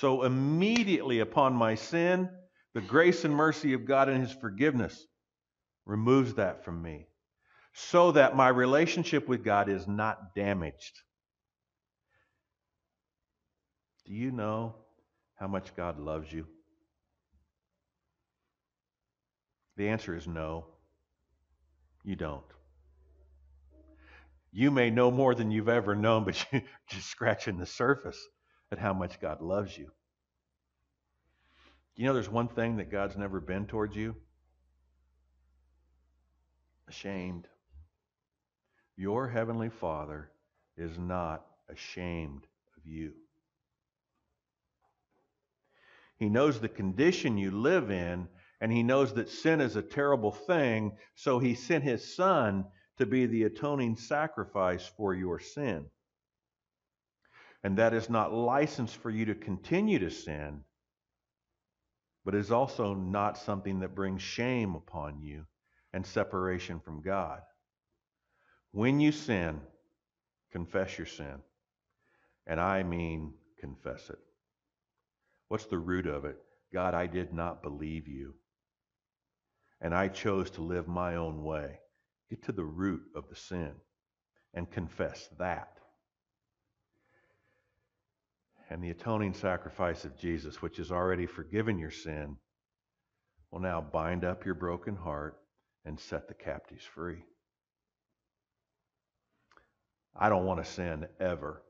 So 0.00 0.24
immediately 0.24 1.20
upon 1.20 1.54
my 1.54 1.74
sin, 1.74 2.28
the 2.74 2.82
grace 2.82 3.24
and 3.24 3.34
mercy 3.34 3.72
of 3.72 3.86
God 3.86 4.10
and 4.10 4.20
His 4.20 4.32
forgiveness 4.32 5.06
removes 5.86 6.34
that 6.34 6.64
from 6.64 6.82
me 6.82 7.06
so 7.72 8.12
that 8.12 8.36
my 8.36 8.48
relationship 8.48 9.26
with 9.26 9.42
God 9.42 9.70
is 9.70 9.86
not 9.88 10.34
damaged. 10.34 11.00
Do 14.04 14.12
you 14.12 14.30
know 14.30 14.74
how 15.36 15.46
much 15.46 15.74
God 15.74 15.98
loves 15.98 16.30
you? 16.30 16.46
The 19.78 19.88
answer 19.88 20.14
is 20.14 20.26
no. 20.26 20.66
You 22.04 22.16
don't. 22.16 22.44
You 24.52 24.70
may 24.70 24.90
know 24.90 25.10
more 25.10 25.34
than 25.34 25.50
you've 25.50 25.68
ever 25.68 25.94
known, 25.94 26.24
but 26.24 26.46
you're 26.52 26.62
just 26.90 27.08
scratching 27.08 27.58
the 27.58 27.66
surface 27.66 28.22
at 28.72 28.78
how 28.78 28.92
much 28.92 29.20
God 29.20 29.40
loves 29.40 29.76
you. 29.76 29.90
You 31.96 32.06
know, 32.06 32.14
there's 32.14 32.28
one 32.28 32.48
thing 32.48 32.76
that 32.76 32.90
God's 32.90 33.16
never 33.16 33.40
been 33.40 33.66
towards 33.66 33.96
you 33.96 34.16
ashamed. 36.88 37.46
Your 38.96 39.28
heavenly 39.28 39.70
Father 39.70 40.30
is 40.76 40.98
not 40.98 41.44
ashamed 41.68 42.46
of 42.76 42.86
you. 42.86 43.12
He 46.18 46.28
knows 46.28 46.60
the 46.60 46.68
condition 46.68 47.36
you 47.36 47.50
live 47.50 47.90
in, 47.90 48.28
and 48.60 48.72
he 48.72 48.82
knows 48.82 49.12
that 49.14 49.28
sin 49.28 49.60
is 49.60 49.76
a 49.76 49.82
terrible 49.82 50.32
thing, 50.32 50.96
so 51.14 51.38
he 51.38 51.54
sent 51.54 51.84
his 51.84 52.14
son 52.14 52.64
to 52.96 53.04
be 53.04 53.26
the 53.26 53.42
atoning 53.42 53.96
sacrifice 53.96 54.90
for 54.96 55.12
your 55.12 55.38
sin. 55.38 55.86
And 57.66 57.78
that 57.78 57.94
is 57.94 58.08
not 58.08 58.32
license 58.32 58.92
for 58.92 59.10
you 59.10 59.24
to 59.24 59.34
continue 59.34 59.98
to 59.98 60.08
sin, 60.08 60.60
but 62.24 62.36
is 62.36 62.52
also 62.52 62.94
not 62.94 63.38
something 63.38 63.80
that 63.80 63.92
brings 63.92 64.22
shame 64.22 64.76
upon 64.76 65.20
you 65.20 65.46
and 65.92 66.06
separation 66.06 66.78
from 66.78 67.02
God. 67.02 67.40
When 68.70 69.00
you 69.00 69.10
sin, 69.10 69.60
confess 70.52 70.96
your 70.96 71.08
sin. 71.08 71.40
And 72.46 72.60
I 72.60 72.84
mean 72.84 73.34
confess 73.58 74.10
it. 74.10 74.20
What's 75.48 75.66
the 75.66 75.78
root 75.78 76.06
of 76.06 76.24
it? 76.24 76.36
God, 76.72 76.94
I 76.94 77.08
did 77.08 77.32
not 77.32 77.64
believe 77.64 78.06
you. 78.06 78.34
And 79.80 79.92
I 79.92 80.06
chose 80.06 80.50
to 80.52 80.62
live 80.62 80.86
my 80.86 81.16
own 81.16 81.42
way. 81.42 81.80
Get 82.30 82.44
to 82.44 82.52
the 82.52 82.64
root 82.64 83.02
of 83.16 83.28
the 83.28 83.34
sin 83.34 83.72
and 84.54 84.70
confess 84.70 85.28
that. 85.40 85.75
And 88.68 88.82
the 88.82 88.90
atoning 88.90 89.34
sacrifice 89.34 90.04
of 90.04 90.18
Jesus, 90.18 90.60
which 90.60 90.78
has 90.78 90.90
already 90.90 91.26
forgiven 91.26 91.78
your 91.78 91.90
sin, 91.90 92.36
will 93.50 93.60
now 93.60 93.80
bind 93.80 94.24
up 94.24 94.44
your 94.44 94.54
broken 94.54 94.96
heart 94.96 95.38
and 95.84 96.00
set 96.00 96.26
the 96.26 96.34
captives 96.34 96.84
free. 96.84 97.22
I 100.18 100.28
don't 100.28 100.46
want 100.46 100.64
to 100.64 100.70
sin 100.70 101.06
ever. 101.20 101.62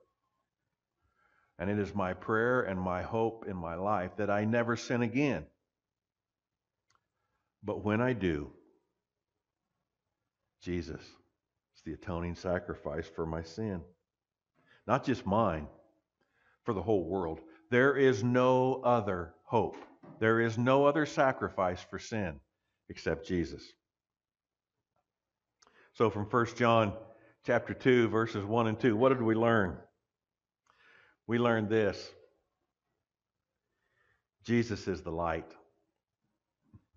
And 1.59 1.71
it 1.71 1.79
is 1.79 1.95
my 1.95 2.15
prayer 2.15 2.63
and 2.63 2.81
my 2.81 3.03
hope 3.03 3.45
in 3.49 3.57
my 3.57 3.75
life 3.75 4.17
that 4.17 4.31
I 4.31 4.45
never 4.45 4.77
sin 4.77 5.03
again. 5.03 5.45
But 7.63 7.85
when 7.85 8.01
I 8.01 8.13
do, 8.13 8.53
Jesus 10.63 11.01
is 11.01 11.83
the 11.85 11.95
atoning 11.95 12.37
sacrifice 12.37 13.07
for 13.15 13.27
my 13.27 13.43
sin. 13.43 13.83
Not 14.87 15.05
just 15.05 15.27
mine, 15.27 15.67
for 16.67 16.75
the 16.75 16.83
whole 16.83 17.05
world. 17.05 17.41
There 17.71 17.97
is 17.97 18.23
no 18.23 18.83
other 18.85 19.33
hope. 19.45 19.77
There 20.21 20.41
is 20.41 20.59
no 20.59 20.85
other 20.85 21.07
sacrifice 21.07 21.81
for 21.89 21.99
sin 21.99 22.41
except 22.91 23.27
Jesus. 23.27 23.63
So 25.95 26.11
from 26.11 26.27
1 26.27 26.47
John 26.57 26.93
chapter 27.47 27.73
2 27.73 28.09
verses 28.09 28.45
1 28.45 28.67
and 28.67 28.79
2, 28.79 28.95
what 28.95 29.09
did 29.09 29.23
we 29.23 29.35
learn? 29.35 29.79
we 31.27 31.39
learned 31.39 31.69
this 31.69 32.11
Jesus 34.45 34.87
is 34.87 35.03
the 35.03 35.11
light. 35.11 35.51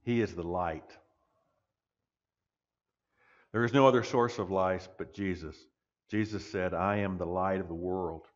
He 0.03 0.21
is 0.21 0.35
the 0.35 0.43
light. 0.43 0.91
There 3.51 3.65
is 3.65 3.73
no 3.73 3.87
other 3.87 4.03
source 4.03 4.37
of 4.37 4.51
life 4.51 4.87
but 4.99 5.15
Jesus. 5.15 5.55
Jesus 6.11 6.45
said, 6.51 6.75
I 6.75 6.97
am 6.97 7.17
the 7.17 7.25
light 7.25 7.59
of 7.59 7.67
the 7.67 7.73
world. 7.73 8.27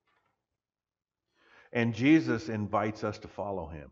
And 1.74 1.96
Jesus 1.96 2.50
invites 2.50 3.04
us 3.04 3.18
to 3.20 3.28
follow 3.28 3.68
him. 3.68 3.90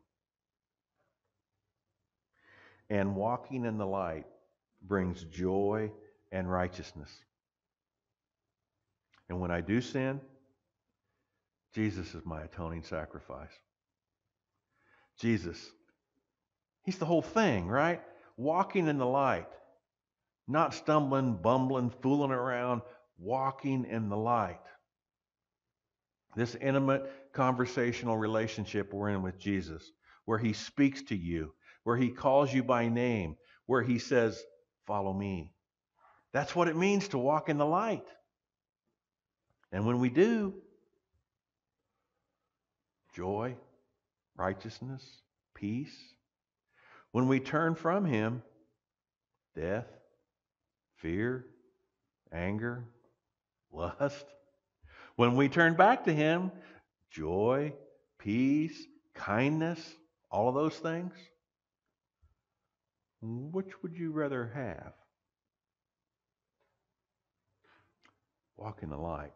And 2.89 3.15
walking 3.15 3.65
in 3.65 3.77
the 3.77 3.85
light 3.85 4.25
brings 4.83 5.23
joy 5.23 5.91
and 6.31 6.49
righteousness. 6.49 7.11
And 9.29 9.39
when 9.39 9.49
I 9.49 9.61
do 9.61 9.81
sin, 9.81 10.21
Jesus 11.73 12.13
is 12.13 12.25
my 12.25 12.43
atoning 12.43 12.83
sacrifice. 12.83 13.51
Jesus, 15.19 15.57
He's 16.83 16.97
the 16.97 17.05
whole 17.05 17.21
thing, 17.21 17.67
right? 17.67 18.01
Walking 18.37 18.87
in 18.87 18.97
the 18.97 19.05
light, 19.05 19.47
not 20.47 20.73
stumbling, 20.73 21.35
bumbling, 21.35 21.91
fooling 22.01 22.31
around, 22.31 22.81
walking 23.19 23.85
in 23.85 24.09
the 24.09 24.17
light. 24.17 24.59
This 26.35 26.55
intimate 26.55 27.09
conversational 27.33 28.17
relationship 28.17 28.93
we're 28.93 29.09
in 29.09 29.21
with 29.21 29.39
Jesus, 29.39 29.91
where 30.25 30.39
He 30.39 30.53
speaks 30.53 31.01
to 31.03 31.15
you, 31.15 31.53
where 31.83 31.97
He 31.97 32.09
calls 32.09 32.53
you 32.53 32.63
by 32.63 32.87
name, 32.87 33.35
where 33.65 33.81
He 33.81 33.99
says, 33.99 34.41
Follow 34.87 35.13
me. 35.13 35.53
That's 36.33 36.55
what 36.55 36.67
it 36.67 36.75
means 36.75 37.09
to 37.09 37.17
walk 37.17 37.49
in 37.49 37.57
the 37.57 37.65
light. 37.65 38.05
And 39.71 39.85
when 39.85 39.99
we 39.99 40.09
do, 40.09 40.55
joy, 43.15 43.55
righteousness, 44.35 45.03
peace. 45.53 45.95
When 47.11 47.27
we 47.27 47.39
turn 47.39 47.75
from 47.75 48.05
Him, 48.05 48.41
death, 49.55 49.87
fear, 50.97 51.45
anger, 52.31 52.85
lust. 53.71 54.25
When 55.15 55.35
we 55.35 55.49
turn 55.49 55.75
back 55.75 56.05
to 56.05 56.13
Him, 56.13 56.51
joy, 57.11 57.73
peace, 58.19 58.85
kindness, 59.13 59.79
all 60.29 60.49
of 60.49 60.55
those 60.55 60.77
things. 60.77 61.13
Which 63.21 63.69
would 63.83 63.95
you 63.95 64.11
rather 64.11 64.51
have? 64.55 64.93
Walk 68.57 68.79
in 68.81 68.89
the 68.89 68.97
light. 68.97 69.33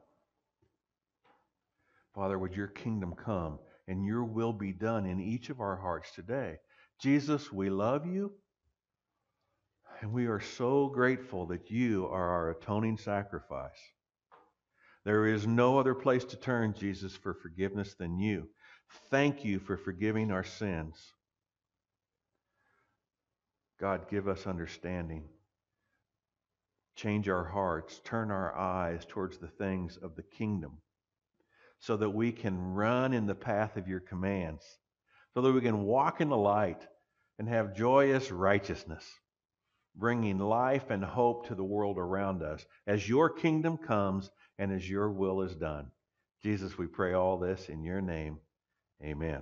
Father, 2.13 2.39
would 2.39 2.55
your 2.55 2.67
kingdom 2.67 3.13
come 3.13 3.59
and 3.87 4.05
your 4.05 4.23
will 4.23 4.53
be 4.53 4.71
done 4.71 5.05
in 5.05 5.19
each 5.19 5.49
of 5.49 5.59
our 5.59 5.75
hearts 5.75 6.11
today? 6.15 6.57
Jesus, 7.01 7.51
we 7.51 7.69
love 7.69 8.07
you. 8.07 8.31
And 10.01 10.13
we 10.13 10.27
are 10.27 10.41
so 10.41 10.87
grateful 10.87 11.45
that 11.47 11.69
you 11.69 12.07
are 12.07 12.29
our 12.29 12.51
atoning 12.51 12.97
sacrifice. 12.97 13.79
There 15.05 15.27
is 15.27 15.45
no 15.45 15.77
other 15.77 15.93
place 15.93 16.25
to 16.25 16.35
turn, 16.35 16.73
Jesus, 16.73 17.15
for 17.15 17.33
forgiveness 17.33 17.93
than 17.93 18.19
you. 18.19 18.49
Thank 19.11 19.45
you 19.45 19.59
for 19.59 19.77
forgiving 19.77 20.31
our 20.31 20.43
sins. 20.43 21.13
God, 23.79 24.09
give 24.09 24.27
us 24.27 24.47
understanding. 24.47 25.25
Change 26.95 27.29
our 27.29 27.43
hearts, 27.43 27.99
turn 28.03 28.31
our 28.31 28.55
eyes 28.55 29.05
towards 29.07 29.37
the 29.37 29.47
things 29.47 29.97
of 29.97 30.15
the 30.15 30.23
kingdom 30.23 30.77
so 31.79 31.97
that 31.97 32.09
we 32.09 32.31
can 32.31 32.73
run 32.73 33.13
in 33.13 33.27
the 33.27 33.35
path 33.35 33.77
of 33.77 33.87
your 33.87 33.99
commands, 33.99 34.63
so 35.33 35.41
that 35.41 35.51
we 35.51 35.61
can 35.61 35.83
walk 35.83 36.21
in 36.21 36.29
the 36.29 36.37
light 36.37 36.87
and 37.37 37.47
have 37.47 37.75
joyous 37.75 38.31
righteousness, 38.31 39.05
bringing 39.95 40.39
life 40.39 40.89
and 40.89 41.03
hope 41.03 41.47
to 41.47 41.53
the 41.53 41.63
world 41.63 41.97
around 41.99 42.41
us 42.41 42.65
as 42.87 43.07
your 43.07 43.29
kingdom 43.29 43.77
comes 43.77 44.31
and 44.59 44.71
as 44.71 44.89
your 44.89 45.09
will 45.09 45.41
is 45.41 45.55
done. 45.55 45.87
Jesus, 46.43 46.77
we 46.77 46.87
pray 46.87 47.13
all 47.13 47.37
this 47.37 47.69
in 47.69 47.83
your 47.83 48.01
name. 48.01 48.37
Amen. 49.03 49.41